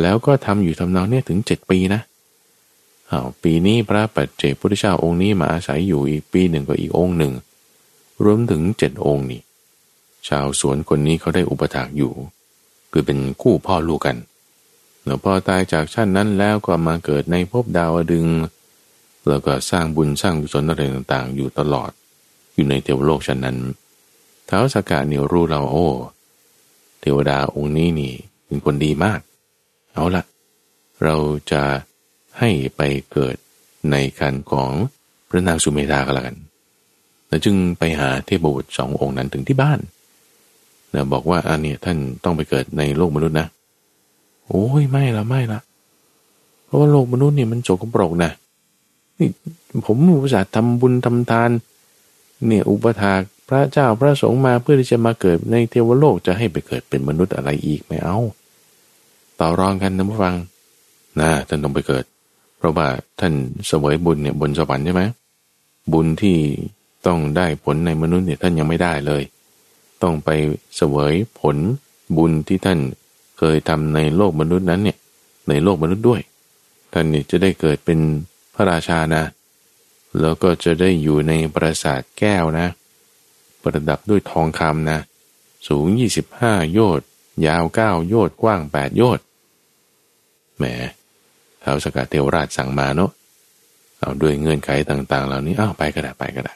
[0.02, 2.02] แล้วก็ทำอยู่ทำนองนี้ถึงเจ็ดปีนะ
[3.12, 7.34] อาปีนี้พระปัจเจกพุทธเจ้าองค์นี้มาอาศัยอยู่อีกปีหนึ่งก็อีกองค์หนึ่ง
[8.24, 9.42] รวมถึงเจ็ดองค์นี่
[10.28, 12.14] ชาวสวนคนนี้เขาได้อุปถากอยู่
[12.92, 14.18] คือเป็นคู่พ่อลูกกัน
[15.04, 18.28] แล้วพอตายจากชาตินั้นแล้วก็มาเกิดในภพดาวดึง
[19.28, 21.92] แล้วก็สร้างบุญสร้างกุศลอะไรต่างๆ อยู่ตลอด
[22.54, 23.58] อยู่ในเทวโลกชั้นนั้น
[24.48, 25.88] เท้าสกาเนี่ยรู้เราโอ้
[27.02, 28.14] เทวดาองค์นี้นี่
[28.46, 29.20] เป็นคนดีมาก
[29.94, 30.24] เอาละ
[31.04, 31.16] เรา
[31.52, 31.62] จะ
[32.40, 32.82] ให้ไป
[33.12, 33.36] เกิด
[33.92, 34.72] ในคันของ
[35.30, 36.38] พระนางสุเมธาก็แล้วกัน
[37.28, 39.80] แล้วจึงไปหาเทพบุตรสององค์นั้นถึงที่บ้าน
[40.94, 43.48] นะบอกว่าอันนี้ท่านต้องไปเกิดในโลกมนุษย์นะ
[44.48, 45.60] โอ้ยไม่ละไม่ละ
[46.66, 48.32] เพราะว่าโลกมนุษย์เนี่ยมันโจกปรกนะ
[49.20, 49.30] นี่
[49.86, 51.50] ผมอุตส่าห์ทำบุญทำทาน
[52.48, 58.18] เนี่ยอุปถากพระเจ้าพระสงฆ์มาเพื่อที่จะมาเกิดในเทวโลกจะให้ไปเกิดเป็นมนุษย์อะไรอีกไม่เอา
[59.40, 60.36] ต่อรองกันนะผู้ฟัง
[61.20, 62.06] นะท่านต้องไปเกิด
[62.58, 62.88] เพราะว่า
[63.20, 63.34] ท่าน
[63.68, 65.04] เสวยบุญเนี่ยบนสวรรค์ใช่ไหม
[65.94, 66.38] บุญที่
[67.08, 69.24] ต้องได้ผลในมนุษย์เนี่ยท่านยังไม่ได้เลย
[70.04, 70.30] ต้องไป
[70.76, 71.58] เสวยผล
[72.18, 72.80] บุญที่ท่าน
[73.38, 74.98] เคยทำในโลกมนุษย์นั้นเนี่ย
[75.50, 76.22] ในโลกมนุษย์ด้วย
[76.94, 78.00] ท่านเนี่ยจะได้เกิดเป็น
[78.56, 79.24] พระราชานะ
[80.22, 82.68] แล้วก็จะได้อยู่ในปราสาทแก้วนะ
[83.62, 85.00] ประดับด้วยทองคำนะ
[85.68, 85.86] สูง
[86.32, 87.08] 25 โยชน์
[87.48, 89.24] ยาว 9 โยชน์กว้าง 8 โยชน์
[90.58, 90.66] แหม
[91.66, 93.12] ท้าวสกัดเทวราชสั่งมาเนาะ
[94.00, 96.54] เอาด้วยเงื่อนไขต่าง ๆ เหล่านี้อ้าวไปก็ได้ไปก็ได้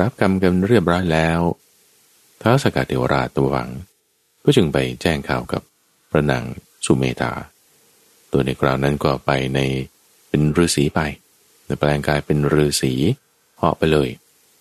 [0.00, 1.40] รับกรรมกันเรียบร้อยแล้ว
[2.42, 3.68] ท้าวสกัดเทวราชตัวหวัง
[4.44, 5.62] ก็จึงไปแจ้งข่าวกับ
[6.10, 6.44] พระนาง
[6.84, 7.32] สุเมธา
[8.32, 9.58] ตัวในคราวนั้นก็ไปใน
[10.28, 11.00] เป็นฤาษีไป
[11.66, 12.92] ในแปลงกายเป็นฤาษี
[13.58, 14.08] เหาะไปเลย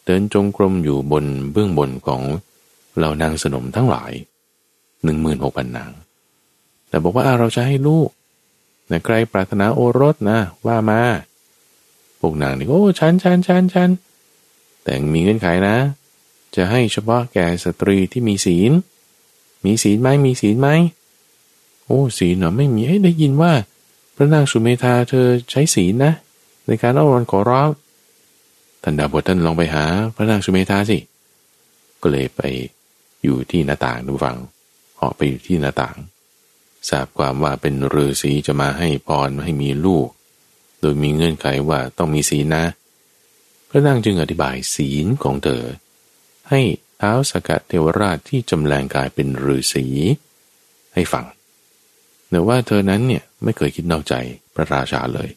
[0.05, 2.21] เดินจงกรมอยู่บนเบื้องบนของ
[2.97, 4.11] เหล่านางสนมทั้งหลาย
[5.03, 5.91] หนึ่งหมื่นหกพันนาง
[6.89, 8.09] แต่บอกว่าเราจะให้ลูก
[8.89, 11.01] นะใครปรารถนาโอรสนะ ว่ามา
[12.19, 13.89] พวกนางนี่โอ้ฉันฉันฉันฉัน
[14.83, 15.75] แต่มีเงื่อนไขนะ
[16.55, 18.71] จะให้เฉพาะแก่สตรีที่มีศีล
[19.65, 20.69] มีศีลไหมมีศีลไหม
[21.85, 23.53] โอ้ศีลเนาะไม่มีได้ยินว่า
[24.15, 26.13] พระนางสุเมธาเธอใช้ศีลนะ
[26.67, 27.69] ในการอ้อนขอร้อง
[28.83, 29.85] ท่านดาบทท่านลองไปหา
[30.15, 30.97] พระนางสุเมธาสิ
[32.01, 32.41] ก็เลยไป
[33.23, 34.37] อยู่ที่หน้าต่างดูฟัง
[35.01, 35.95] ออกไปอยู่ที่หน้าต่าง
[36.89, 40.07] ทราบความว่าเป็นฤาษีจะมาให้พรให้มีลูก
[40.79, 42.65] โดยมีเงื่อนไขว่าต้องมีศีลนะ
[43.69, 45.63] พระนางจึงอธิบายศีลของเธอ
[46.49, 46.61] ให้
[46.97, 49.85] เท้าสกัดเทวราชที่จำแรงกายเป็นฤาษี
[50.93, 51.25] ให้ฟัง
[52.29, 54.13] เนื่อว่าเธอนั้นเนี่ยไม่เคยคิดนอกใจ
[54.55, 55.29] พระราชาเลย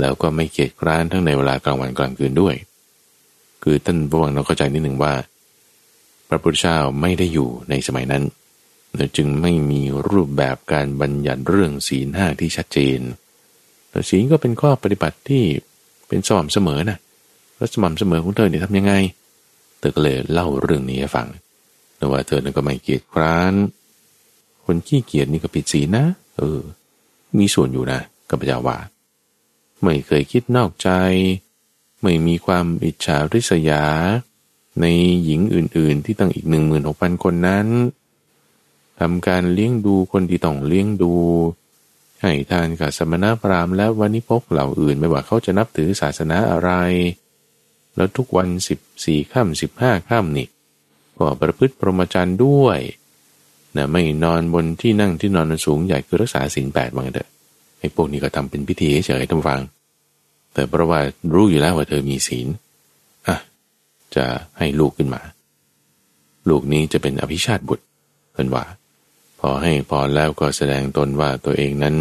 [0.00, 2.54] แล้วก็ไม่เกียจคร้านทั้งในเวลากลางวันกลางคืนด้วย
[3.62, 5.12] คือท่านบวังเราเข้าใจนิดหนึ่งว่า
[6.28, 8.22] พระพุทธเจ้าไม่ได้อยู่ในสมัยนั้น
[9.16, 13.00] จึงไม่มีรูปแบบการบัญญัติเรื่องศีลห้าที่ชัดเจน
[13.90, 15.44] แต่ศีลก็เป็นข้อปฏิบัติที่
[16.08, 16.98] เป็นสม่ำเสมอนะ
[17.56, 18.94] แล้วสม่ำเสมอของเธอเนี่ยทำยังไง
[19.78, 21.28] เธอก็เลยเล่าเรื่องนี้ให้ฟัง
[21.96, 23.54] แต่ว่าเธอนั้นก็ไม่เกียจคร้าน
[24.64, 26.60] คนขี้เกียจนี่ก็ผิดศีลนะ เออ
[27.38, 28.78] มีส่วนอยู่นะกับพระเจ้าว่า
[29.82, 30.90] ไม่เคยคิดนอกใจ
[32.02, 33.84] ไม่มีความอิจฉาริษยา
[34.80, 34.86] ใน
[35.24, 37.66] หญิงอื่น ๆ ที่ตั้งอีกหนึ่งหมื่นหกพันคนนั้น
[39.00, 41.12] ทำการเลี้ยงดูคนที่ต้องเลี้ยงดู
[42.22, 46.70] ให้ทานกับสมณพราหมณ์และวันิพกเหล่าอื่นไม่ว่าเขาจะนับถือศาสนาอะไร
[47.96, 50.48] แล้วทุกวันสิบสี่ค่ำสิบห้าค่ำนี่
[51.18, 52.78] ก็ประพฤติพรหมจรรย์ด้วย
[53.76, 57.28] นะไม่นอนบนที่นั่งที่นอนสูงใหญ่คือรักษาศีลแปดบางเถอะ
[57.78, 59.60] ไอ้พวกนี้ก็ทำเป็นพิธีเฉยๆท่านฟัง
[60.52, 61.00] แต่เพราะว่า
[61.34, 62.46] รู้อยู่แล้วว่าเธอมีศีล
[63.28, 63.36] อะ
[64.16, 64.24] จะ
[64.58, 65.22] ให้ลูกขึ้นมา
[66.48, 67.84] ลูกนี้จะเป็นอภิชาติบุตร
[68.34, 68.64] เป็นว่า
[69.48, 71.96] อให้พรแล้วก็แสดงตนว่าตัวเองนั้น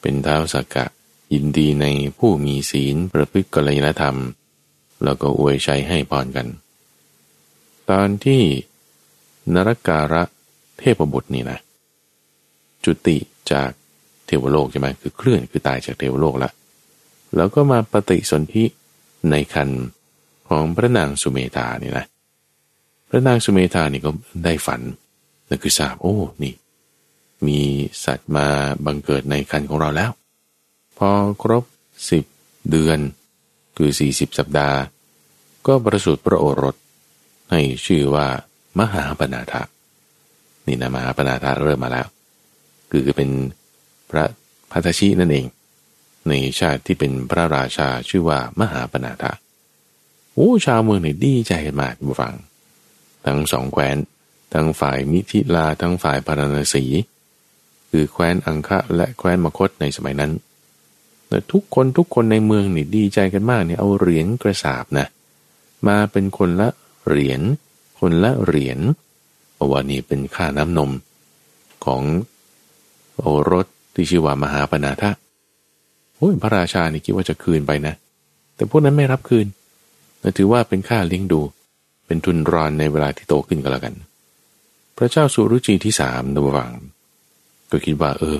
[0.00, 0.86] เป็นเท้าสักกะ
[1.32, 1.86] ยินดีใน
[2.18, 4.16] ผู้มีศีลประพฤติกรยธรรม
[5.04, 6.46] แล้วก็อวยชัยให้พรกัน
[7.90, 8.42] ตอนที่
[9.54, 10.22] นรการะ
[10.78, 11.58] เทพบุตรนี่นะ
[12.84, 13.16] จุติ
[13.52, 13.70] จาก
[14.26, 16.50] เทวโลกใช่ไหมคือเคลื่อนคือตายจากเทวโลกละ
[17.36, 18.64] แล้วก็มาปฏิสนธิ
[19.30, 19.68] ในคัน
[20.48, 22.04] ของพระนางสุเมธานี่นะ
[23.08, 24.10] พระนางสุเมธานี่ก็
[24.44, 24.80] ได้ฝัน
[25.48, 26.52] นั่นคือทราบโอ้นี่
[27.46, 27.60] มี
[28.04, 28.46] สัตว์มา
[28.86, 30.10] บังเกิดในคันของเราแล้ว
[30.98, 31.10] พอ
[31.42, 31.64] ครบ
[32.10, 32.24] สิบ
[32.70, 32.98] เดือน
[33.76, 34.78] คือสี่สิบสัปดาห์
[35.66, 36.76] ก็ประสูติพระโอรส
[37.50, 38.26] ให้ชื่อว่า
[38.78, 39.62] มหาปนาทะ
[40.66, 42.06] นี่นะมหาปนาทะเริ่มมาแล้ว
[42.90, 43.30] คือเป็น
[44.10, 44.24] พระ
[44.70, 45.46] พัทชินั่นเอง
[46.28, 49.32] ในชาติที่เป็นพระราชาชื่อว่ามหาปนาทะ
[50.34, 52.34] โอ้ชาวเมืองเนี่ยดีใจมากบูฟัง
[53.24, 53.96] ทั้งสองแคว้น
[54.52, 56.84] ทั้งฝ่ายมิถิลาทั้งฝ่ายพาราณสี
[57.92, 60.32] คือแคว้นอังคะและแคว้นมคตในสมัยนั้น
[61.28, 65.06] แต่ทุกคนทุกคนในเมืองนี่ดีใจกันมากเนี่ยเอาเหรียญกระสาบนะ
[65.88, 66.68] มาเป็นคนละ
[67.06, 67.40] เหรียญ
[68.00, 68.78] คนละเหรียญ
[69.54, 70.90] เพราะว่านี่เป็นค่าน้ำนม
[71.84, 72.02] ของ
[73.20, 75.10] โอรสที่ชื่อว่ามหาปนาทะ
[76.16, 77.94] โอ้ยพระราชานี่คิดว่าจะคืนไปนะ
[78.56, 79.46] แต่พวกนั้นไม่รับคืน
[80.36, 81.40] ถือว่าเป็นค่าเลี้ยงดู
[82.06, 83.94] เป็นทุนรอนในเวลาที่โตขึ้นก็แล้วกัน
[84.96, 86.72] พระเจ้าสุรุจีที่สามระหว่าง
[87.72, 88.38] ก็คิดว่า เออ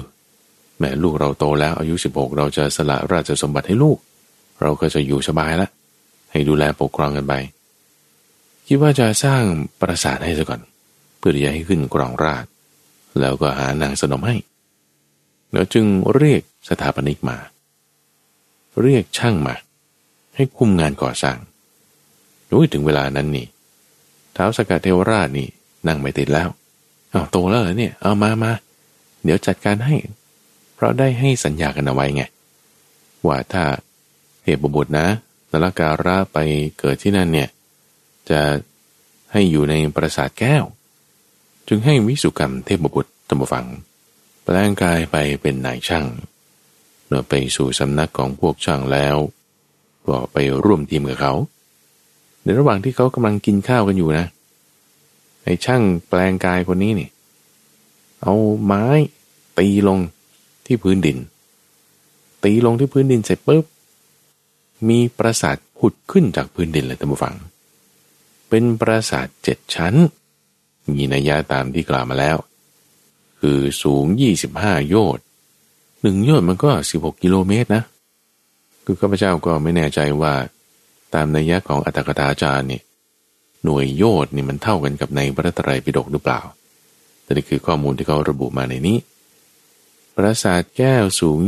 [0.78, 3.98] แม่ลูกเราโตแล้วอายุสิบหกเราจะสละราชสมบัติให้ลูก
[4.60, 5.68] เราก็จะอยู่สบายละ
[6.32, 7.34] ให้ดูแลปกครองกันไป
[8.66, 9.42] คิดว่าจะสร้าง
[9.80, 10.60] ปราสาทให้ซะก่อน
[11.18, 12.44] เพื่อที่จะให้ขึ้นกรองราช
[13.20, 14.36] แล้วก็หานางสนมให้
[15.52, 17.38] แล้วจึงเรียกสถาปนิกมา
[18.82, 19.54] เรียกช่างมา
[20.36, 21.38] ให้คุมงานก่อสร้าง
[22.50, 23.46] รู้ถึงเวลานั้นนี่
[24.36, 25.48] ท้าวสกัดเทวราชนี่
[25.86, 26.48] นั่งไม่ติดแล้ว
[27.10, 28.52] เอาโตแล้วเหรอเนี่ย เอามามา
[29.24, 29.96] เดี๋ยวจัดการให้
[30.74, 32.24] เพราะได้ให้สัญญากันเอาไว้ไง
[33.26, 33.64] ว่าถ้า
[34.42, 35.06] เทพบุตรนะ
[35.50, 36.38] นลการะไป
[36.78, 37.48] เกิดที่นั่นเนี่ย
[38.30, 38.40] จะ
[39.32, 40.64] ให้อยู่ในปราสาทแก้ว
[41.68, 43.66] จึงให้วิสุกรรมเทพบุตรตมฟัง
[44.44, 46.06] แปลงกายไปเป็นนายช่าง
[47.06, 49.16] เมื่อไปสู่สำนักของพวกช่างแล้ว
[50.06, 51.34] ก็ไปร่วมทีมกับเขา
[52.42, 54.26] ในระหว่างที่เขากำลังกินข้าวกันอยู่นะ
[55.44, 57.08] ไอ้ช่างแปลงกายคนนี้นี่
[58.22, 58.86] เอาไม้
[59.58, 59.98] ตีลง
[60.66, 61.18] ที่พื้นดิน
[62.44, 63.64] ตีลงที่พื้นดินเสร็จปุ๊บ
[64.88, 67.34] มีปราสาทผุดขึ้นจากพื้นดินเลยท่านผู้ฟัง
[68.48, 69.94] เป็นปราสาทเจ็ดชั้น
[70.92, 72.36] มีนัยยะตามที่กล่าวมาแล้ว
[73.40, 74.04] คือสูง
[74.48, 75.24] 25 โยชน์
[76.02, 77.82] หนึ่งโยชน์มันก็ 16 กิโลเมตรนะ
[78.84, 80.34] คือข้าพเจ้าก็ไม่แน่ใจว่า
[81.14, 82.80] ตามนัยยะของอัตถกถาจารย์นี่
[83.64, 86.40] หน่วยโยชน์นี่มันเท่ากันกับในพระตรัยปิฎกหรือเปล่า
[87.30, 88.98] นี่คือข้อมูลที่เขาระบุมาในนี้
[90.14, 91.38] ปราสาทแก้วสูง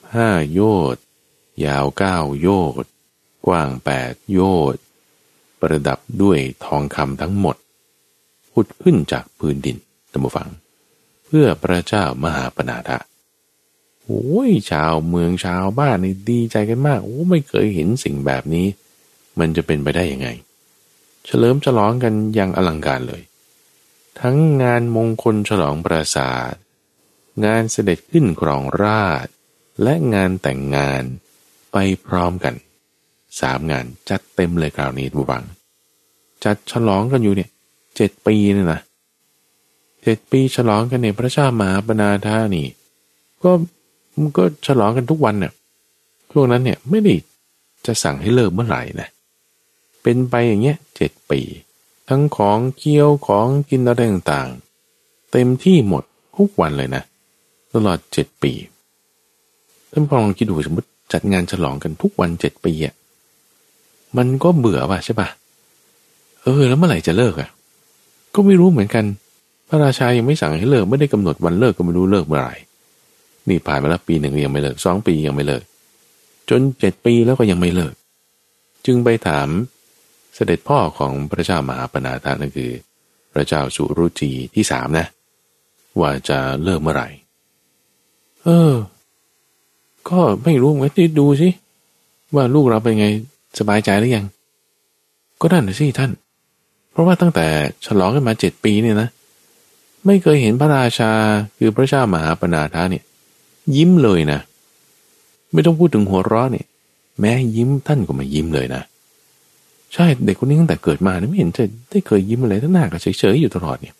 [0.00, 0.60] 25 โย
[0.94, 1.02] ชน์
[1.66, 2.48] ยาว 9 โย
[2.82, 2.90] ชน์
[3.46, 3.70] กว้าง
[4.02, 4.40] 8 โย
[4.72, 4.82] ชน์
[5.60, 7.56] ประดับด้วยทองคำทั้งหมด
[8.52, 9.76] พุดขึ้นจากพื้นดิน
[10.12, 10.48] ตัมบูฟัง
[11.24, 12.98] เพื่อพระเจ้ามหาปนาทะ
[14.02, 18.66] โอ้ยชาวเมืองชาวบ้านนี่ดีใจกันมาก โอ้ไม่เคยเห็นสิ่งแบบนี้
[19.38, 20.28] มันจะเป็นไปได้ยังไง
[21.26, 23.22] เฉลิมฉลองกันอย่างอลังการเลย
[24.20, 26.54] ทั้งงานมงคลฉลองปราสาท
[27.44, 29.26] งานเสด็จขึ้นครองราช
[29.82, 31.02] และงานแต่งงาน
[31.72, 32.54] ไปพร้อมกัน
[33.40, 35.44] สามงานจัดเต็มเลยคราวนี้บุบัง
[36.44, 37.50] จัดฉลองกันอยู่เนี่ย
[37.96, 38.80] เจ็ดปีนี่นะ
[40.02, 42.66] เจ็ดปีฉลองกันในพระเจ้ามหาปนาธานี่
[43.42, 43.50] ก็
[44.18, 45.52] มันก็ฉลองกันทุกวันเนี่ย
[46.32, 47.14] ช่วงนั้นเนี่ยไม่ได้
[47.86, 49.08] จะสั่งให้เลิกเมื่อไหร่นะ
[50.02, 51.40] เป็นไปอย่างเงี้ยเจ็ดปี
[52.08, 56.04] ทั้งของเคี้ยวของกินอะไรต่างๆ เต็มที่หมด
[56.36, 57.02] ทุกวันเลยนะ
[57.72, 58.52] ตลอดเจ็ดปี
[59.92, 62.94] ท่านพอลองคิดดูสมมติจัดงานฉลองกันทุกวันเจ็ดปีอะ
[64.16, 65.28] มันก็เบื่อป่ะใช่ป่ะ
[66.42, 67.48] เออ แล้วเมื่อไหร่จะเลิกอะ
[68.34, 69.04] ก็ไม่รู้เหมือนกัน
[69.68, 72.54] พระราชายังไม่สั่งให้เลิกไม่ได้กำหนดวันเลิกก็ไม่รู้เลิกเมื่อไหร่
[73.48, 75.62] นี่ผ่านมาแล้วปีหนึ่งยังไม่เลิกสองปียังไม่เลิก
[76.48, 77.94] จนเจ็ดปีแล้วก็ยังไม่เลิก
[78.86, 79.48] จึงไปถาม
[80.34, 82.70] เสด็จพ่อของพระเจ้ามหาปนาธานั่นคือ
[83.32, 85.06] พระเจ้าสุรุจีที่สามนะ
[86.00, 87.08] ว่าจะเลิกเมื่อไหร่
[88.42, 88.74] เออ
[90.08, 91.48] ก็ไม่รู้ไว้ที่ดูสิ
[92.34, 93.06] ว่าลูกเราเป็นไง
[93.58, 94.26] สบายใจหรือยัง
[95.40, 96.10] ก็นั่นสิท่าน
[96.90, 97.46] เพราะว่าตั้งแต่
[97.86, 99.08] ฉลองกันมาเจ็ดปีเนี่ยนะ
[100.06, 101.10] ไม่เคยเห็นพระราชา
[101.58, 103.04] คือพระเจ้ามหาปนาธาเนี่ย
[103.76, 104.40] ยิ้มเลยนะ
[105.52, 106.66] ไม่ต้องพูดถึงหัวเราะเนี่ย
[107.20, 108.82] แม้ยิ้มท่านก็ไม่ยิ้มเลยนะ
[109.92, 113.94] ใช่เด็กคนนี้ตั้งแต่เกิดมาไม่เห็นจะได้เคยยิ้มอะไรทั้งหน้าก็เฉยๆอยู่ตลอดเนี่ย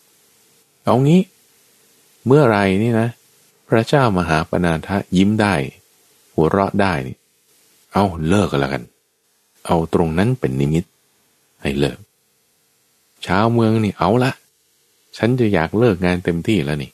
[0.84, 1.20] เอางี้
[2.26, 3.08] เมื่อไรนี่นะ
[3.68, 5.54] พระเจ้ามหาปนาธะยิ้มได้
[6.34, 7.16] หัวเราะได้นี่
[7.92, 8.82] เอาเลิกกันแล้วกัน
[9.66, 10.84] เอาตรงนั้นเป็นนิมิต
[11.62, 11.98] ให้เลิก
[13.26, 14.32] ชาวเมืองนี่เอาละ
[15.16, 16.90] ฉันจะอยากเลิกงานเต็มที่แล้วนี่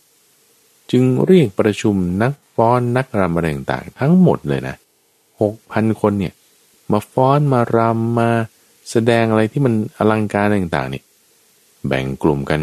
[0.91, 4.77] จึงเรียกประชุมนักฟ้อนนักรำอะไรต่างๆทั้งหมดเลยนะ
[5.41, 6.35] หกพันคนเนี่ย
[6.93, 8.31] มาฟ้อนมารำมา
[8.91, 11.03] แสดงอะไรที่มันอลังการต่างๆนี่
[11.87, 12.61] แบ่งกลุ่มกัน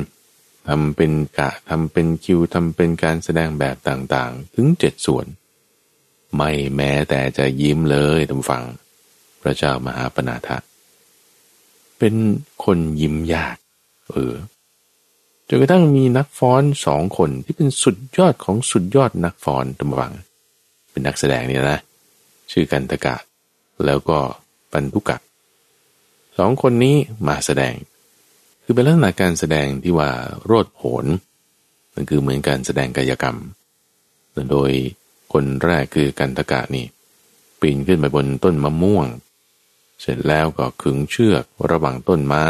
[0.68, 5.26] ทำเป็นกะทำเป็นคิวทำเป็นการแสดงแบบต่างๆ ถึงเจ็ดส่วน
[6.36, 8.64] ไม่แม้แต่จะยิ้มเลยทำฟัง
[9.42, 10.58] พระเจ้ามหาปนาทะ
[12.00, 12.16] เป็น
[12.64, 13.58] คนยิ้มยาก
[14.12, 14.34] เออ
[15.48, 20.14] จนกระทั่งมีนักฟ้อนสองคนที่เป็นสุดยอดของสุดยอดนักฟ้อนตำวัง
[20.92, 21.80] เป็นนักแสดงเนี่ยนะ
[22.52, 23.16] ชื่อกันตกะ
[23.86, 24.18] แล้วก็
[24.72, 25.18] ปันทุกะ
[26.38, 26.96] สองคนนี้
[27.28, 27.76] มาแสดง
[28.64, 30.10] คือเป็นลักษณะการแสดงที่ว่า
[30.46, 31.06] โรดโผน
[31.94, 33.38] มันคือเหมือนการแสดงกายกรรม
[34.52, 34.72] โดย
[35.34, 36.86] คนแรกคือกันตกะนี่
[37.60, 39.08] ปีนขึ้นไปบนต้นมะม่วง
[40.02, 42.48] เสร็จแล้วก็ขึงเชือกระหว่างต้นไม้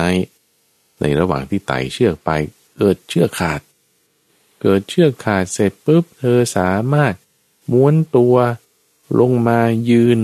[1.02, 2.30] ในระหว่างที่ไต่เชือกไป
[2.78, 3.62] เกิดเชือกขาด
[4.62, 7.14] เกิดเชือกขาดเสร็จปุ๊บเธอสามารถ
[7.72, 8.36] ม้วนตัว
[9.20, 9.60] ลงมา
[9.90, 10.20] ยืน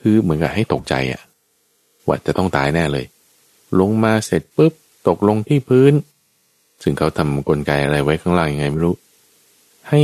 [0.00, 1.22] คือเหมือนกับให้ตกใจอะ
[2.08, 3.06] ว่าจะต้องตายแน่เลย
[3.80, 4.72] ลงมาเสร็จปุ๊บ
[5.08, 5.92] ตกลงที่พื้น
[6.82, 8.94] ซึ่งเขาทำกลไกอะไรไว้ข้างล่างยังไงไม่รู้
[9.88, 10.00] ให้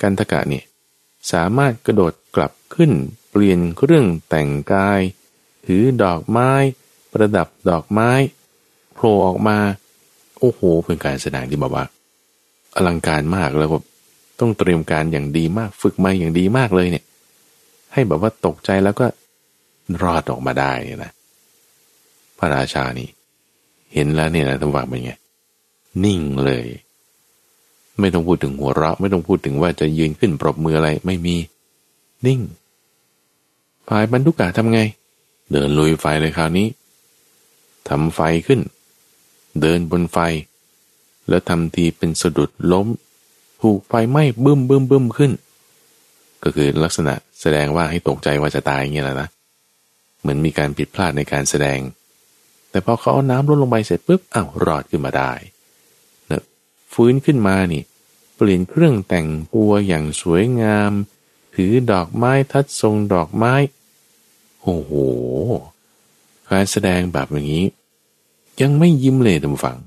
[0.00, 0.64] กันทกะเนี่ย
[1.32, 2.92] สามารถกระโดดกลับขึ้น
[3.30, 5.00] เปลี่ยนเครื่องแต่งกาย
[5.66, 6.50] ถือดอกไม้
[7.12, 8.10] ประดับดอกไม้
[8.94, 9.58] โผล่ออกมา
[10.38, 11.84] โอ้โห เป็นการแสดงที่แบบว่า
[12.76, 13.78] อลังการมากแล้วก็
[14.40, 17.04] ต้องเตรียมการอย่างดีมากฝึกมาอย่างดีมากเลยเนี่ย
[17.92, 19.06] ให้แบบว่าตกใจแล้วก็
[20.02, 21.12] รอดออกมาได้นี่นะ
[22.42, 23.08] ระราชานี่
[23.94, 25.12] เห็นแล้วเนี่ยนะทวังเป็นไง
[26.04, 26.66] นิ่งเลย
[28.00, 31.36] ไม่ต้องพูดถึงหัวเราะ ไม่ต้องพูดถึงว่าจะยืนขึ้นปรบมืออะไรไม่มี
[32.26, 32.40] นิ่ง
[33.88, 34.80] ฝ่ายบรรทุกกาทำไง
[35.52, 36.66] เดินลุยไฟเลยคราวนี้
[37.88, 38.60] ทำไฟขึ้น
[39.60, 40.18] เดินบนไฟ
[41.28, 42.86] แล้วทำทีเป็นสะดุดล้ม
[43.62, 45.32] ถูกไฟไหม้บึ้มบึ้มบึ้มขึ้น
[46.42, 49.28] ก็คือลักษณะแสดงว่าให้ตกใจว่าจะตายอย่างเงี้ยแหละนะ
[50.20, 51.78] เหมือนมีการผิดพลาดในการแสดง
[52.72, 55.32] แต่พอเขาเอาน้ำลดลงไปเสร็จปุ๊บอ้าวรอดขึ้นมาได้
[56.30, 56.42] นะ
[56.92, 57.82] ฟื้นขึ้นมานี่
[58.36, 60.92] เปลี่ยนเครื่องแต่งตัวอย่างสวยงาม
[61.54, 63.54] ถือดอกไม้ทัดทรงดอกไม้
[64.62, 64.92] โอ้โห
[66.50, 67.66] การแสดงแบบอย่างนี้
[68.60, 69.78] ยังไม่ยิ้มเลยท่านฟัง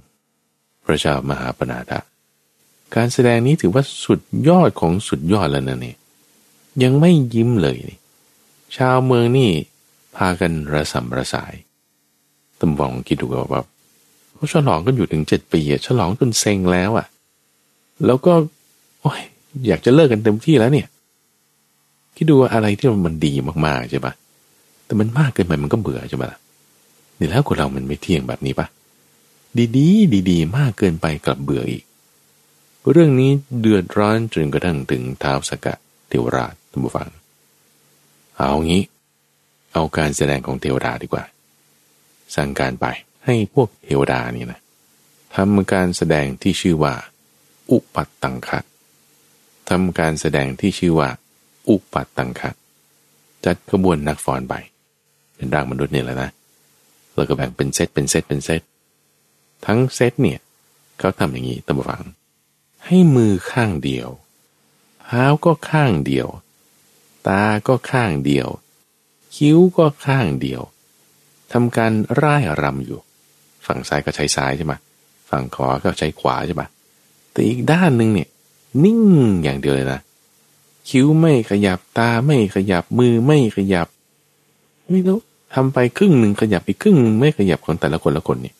[0.85, 1.99] พระเจ้ามหาปนาทะ
[2.95, 5.97] การแสดงนี้ถือว่าสุดยอดของสุดยอดแล้วนะเนี่ย
[6.83, 7.77] ยังไม่ยิ้มเลย
[8.77, 9.51] ชาวเมืองนี่
[10.15, 11.53] พากันระสำระสาย
[12.65, 13.65] ตำวังคิดดูว่าแบบ
[14.35, 17.07] เขาฉลองกันอยู่ถึงเจ็ดปีอะฉลองจนเซ็งแล้วอะ
[18.05, 18.33] แล้วก็
[19.01, 19.21] โอ้ย
[19.67, 20.87] อยากจะเลิกกันเต็มที่แล้วเนี่ย
[22.15, 23.33] คิดดูว่าอะไรที่มันดี
[23.65, 24.13] มากๆใช่ปะ
[24.85, 26.39] แต่มันมากเกินไปมันก็เบื่อใช่ปะล่ะ
[27.19, 28.67] นี่แล้วคนเรามันไม่เที่ยงแบบนี้ปะ
[29.77, 31.83] ดีๆ ดีๆ มากเกินไปกลับเบื่ออีก
[32.91, 37.09] เรื่องนี้เดือดร้อนจนกระทั่งถึงเท้าสกัดเทวราชท่านผู้ฟัง
[38.37, 38.83] เอางี้
[39.73, 41.23] เอาการแสดงของเทวดาดีกว่า
[42.35, 42.85] สั่งการไป
[43.25, 44.59] ให้พวกเทวดานี่นะ
[45.35, 46.93] ทำการแสดงที่ชื่อว่า
[47.71, 48.59] อุปัตตังคะ
[49.69, 51.09] ทำการแสดงที่ชื่อว่า
[51.69, 52.51] อุปัตตังคะ
[53.45, 54.55] จัดขบวนนักฟ้อนไป
[55.35, 56.29] เป็นร่างมนุษย์นี่แหละนะ
[57.13, 58.61] เราก็แบ่งเป็นเซตเป็นเซตเป็นเซต
[59.65, 60.39] ทั้งเซตเนี่ย
[60.99, 62.03] เขาทำอย่างนี้ตามฟัง
[62.85, 64.09] ให้มือข้างเดียว
[65.05, 66.27] เท้าก็ข้างเดียว
[67.27, 68.47] ตาก็ข้างเดียว
[69.35, 70.61] คิ้วก็ข้างเดียว
[71.53, 71.91] ทำการ
[72.21, 72.99] ร่ายรำอยู่
[73.67, 74.73] ฝั่งซ้ายก็ใช้ซ้ายใช่ไหม
[75.29, 76.63] ฝั่งขวาก็ใช้ขวาใช่ไหม
[77.31, 78.27] แต่อีกด้านหนึ่งเนี่ย
[78.83, 79.01] นิ่ง
[79.43, 79.99] อย่างเดียวเลยนะ
[80.89, 83.87] คิ้วไม่ขยับตาไม่ขยับมือไม่ขยับ
[84.89, 85.19] ไม่รู้
[85.53, 88.55] ทำไปครึ่งหนึ่งขยับอีกครึ่งไม่ขยับของแต่ละคนละคนเนี่ย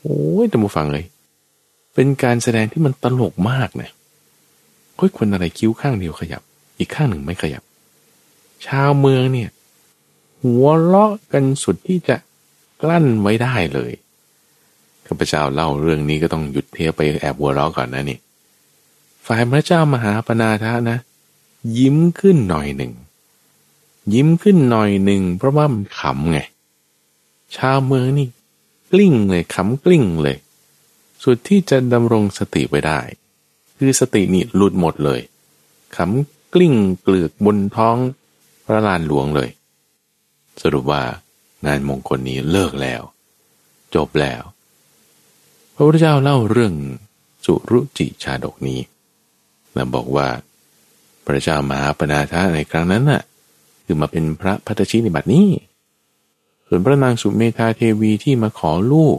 [0.00, 1.04] โอ้ยแต่มูฟังเลย
[1.94, 3.90] เป็นการแสดงที่มันตลกมากนะ
[4.98, 6.42] ค่อยคนอะไรคิ้วข้างเดียวขยับ
[6.78, 7.62] อีกข้างหนึ่งไม่ขยับ
[8.66, 9.48] ชาวเมืองเนี่ย
[10.42, 12.16] หัวเราะกันสุดที่จะ
[12.82, 13.92] กลั้นไว้ได้เลย
[15.06, 18.18] ข้าพเจ้าเล่าเรื่องนี้ก็ต้องหยุดเทไปแอบหัวเราะก่อนนะนี่
[19.26, 20.98] ฝ่ายพระเจ้ามหาปนาทะนะ
[21.78, 22.92] ยิ้มขึ้นหน่อยหนึ่ง
[24.14, 26.38] ยิ้มขึ้นหน่อยหนึ่ง เพราะว่ามันขำไง
[27.56, 28.26] ชาวเมืองนี่
[28.92, 30.36] กลิ้งเลยขำกลิ้งเลย
[31.22, 33.00] สุดที่จะดำรงสติไว้ได้
[33.78, 35.20] คือสตินี่หลุดหมดเลย
[35.96, 37.96] ขำกลิ้งเกลือกบนท้อง
[38.64, 39.48] พระลานหลวงเลย
[40.60, 41.02] สรุปว่า
[41.66, 43.02] งานมงคลนี้เลิกแล้ว
[43.94, 44.42] จบแล้ว
[45.74, 46.74] พระพุทธเจ้าเล่าเรื่อง
[47.44, 48.80] สุรุจิชาดกนี้
[49.74, 50.28] และบอกว่า
[51.26, 53.22] พระเจ้ามหาปนาทะในครั้งนั้นน่ะ
[53.84, 55.48] คือมาเป็นพระพัทชิในบัดนี้
[56.66, 59.18] ส่วนพระนางสุเมธาเทวีที่มาขอลูก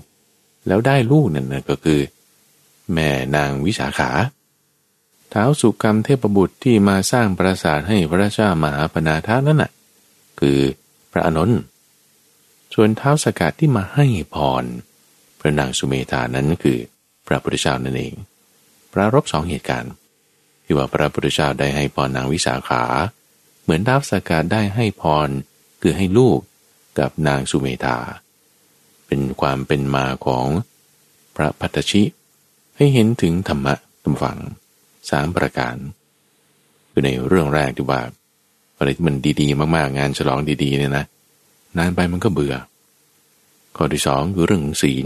[0.67, 1.99] แล้วได้ลูกนั่นนะก็คือ
[2.93, 4.09] แม่นางวิสาขา
[5.29, 9.71] เท้าสุกรรมเทพบุตรที่มาสร้างปราสาทให้พระเจ้ามหาปนาทานั่นน่ะ
[10.39, 10.59] คือ
[11.13, 11.61] พระอนนท์
[12.73, 14.05] ส่วนเท้าสกัดที่มาให้
[14.35, 14.63] พร
[15.39, 16.79] พระนางสุเมธานั้นคือ
[17.27, 18.13] พระพุทธเจ้านั่นเอง
[18.93, 19.93] ปรารบสองเหตุการณ์
[20.63, 22.83] ที่ว่าพระพุทธเจ้าได้ให้พรนางวิสาขา
[23.63, 25.29] เหมือนดาวสกาได้ให้พร
[25.81, 26.39] คือให้ลูก
[26.99, 27.97] กับนางสุเมธา
[29.07, 30.47] เป็นความเป็นมาของ
[31.35, 32.03] พระพัตชิ
[32.77, 34.39] ให้เห็นถึงธรรมะตำฝัง
[35.09, 35.75] สามประการ
[36.89, 38.01] คือในเรื่องแรกที่ว่า
[38.77, 41.05] อะไรที่มันดีๆ มากๆ งานฉลองดีๆเนี่ยนะ
[41.77, 42.55] นานไปมันก็เบื่อ
[43.75, 45.05] ข้อที่สองคือเรื่องศีล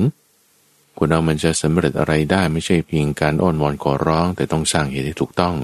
[0.98, 5.56] คนเรามันจะสำเร็จอะไรได้ไม่ใช่เพียงการอ้อนวอนขอร้อง แต่ต้องสร้างเหตุให้ถูกต้อง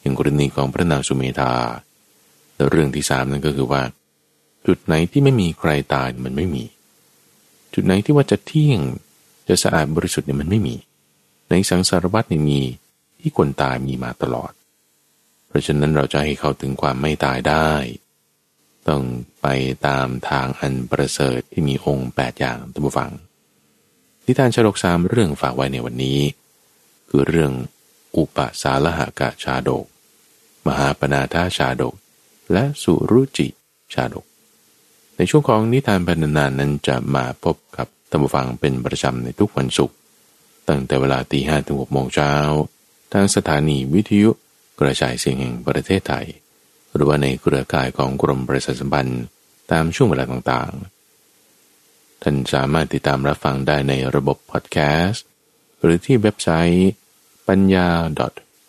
[0.00, 1.52] อย่างกรณีของพระนางสุเมธา
[2.56, 3.82] แล้วเรื่องที่สามนั่นก็คือว่า
[4.66, 6.64] จุดไหนที่ไม่มีใครตายมันไม่มี
[7.74, 8.80] จุดไหนที่ว่าจะเที่ยง
[9.48, 10.74] จะสะอาดบริสุทธิ์เนี่ยมันไม่มี
[11.50, 12.60] ในสังสารวัตรเนี่ยมี
[13.20, 14.52] ที่คนตายมีมาตลอด
[15.50, 17.70] เพราะฉะนั้นเราจะให้เขาถึงความไม่ตายได้
[18.88, 19.02] ต้อง
[19.42, 19.46] ไป
[19.86, 23.10] ตามทางอันประเสริฐที่มีองค์แปดอย่างตัมบูฟัง
[24.24, 26.20] นิทานชลกสามเรื่องฝากไว้ในวันนี้
[27.08, 27.52] คือเรื่อง
[28.16, 29.84] อุปสาลหกะชาดก
[30.66, 31.94] มหาปนาธาชาดก
[32.52, 33.48] และสุรุจิ
[33.94, 34.24] ชาดก
[35.16, 39.96] ในช่วงของนิทานบรรณานนั้นจะมาพบกับตัมบูฟังเป็นประจำในทุกวันศุกร์
[40.68, 42.32] ตั้งแต่เวลาตีห้ถึงหกโมงเช้า
[43.12, 44.30] ทางสถานีวิทยุ
[44.80, 46.26] กระจายเสียงแห่งประเทศไทย
[46.94, 49.22] หรือว่าในเครือข่ายของกรมประชาสัมพันธ์
[49.70, 55.24] ตามช่วงเวลาต่างๆ ท่านสามารถติดตามรับฟังได้ในระบบพอดแคสต์
[55.82, 56.92] หรือที่เว็บไซต์
[57.48, 57.88] ปัญญา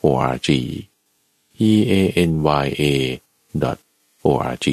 [0.03, 0.49] .org
[1.69, 1.93] e a
[2.29, 2.31] n
[2.63, 2.83] y a
[4.25, 4.67] .org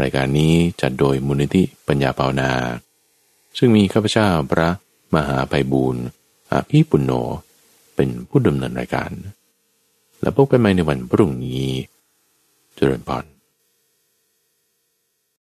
[0.00, 2.52] รายการนี้จัดโดยมูลนิธิปัญญาเปานา
[3.58, 4.68] ซึ่งมีข้าพเจ้าพระ
[5.14, 6.04] มหาไพบูรณ์
[6.52, 7.12] อภีปุณโญ
[7.94, 9.10] เป็นผู้ดำเนินรายการ
[10.22, 11.68] แล้วพบกันใหม่ในวันพรุ่งนี้
[12.76, 13.24] เจริญพร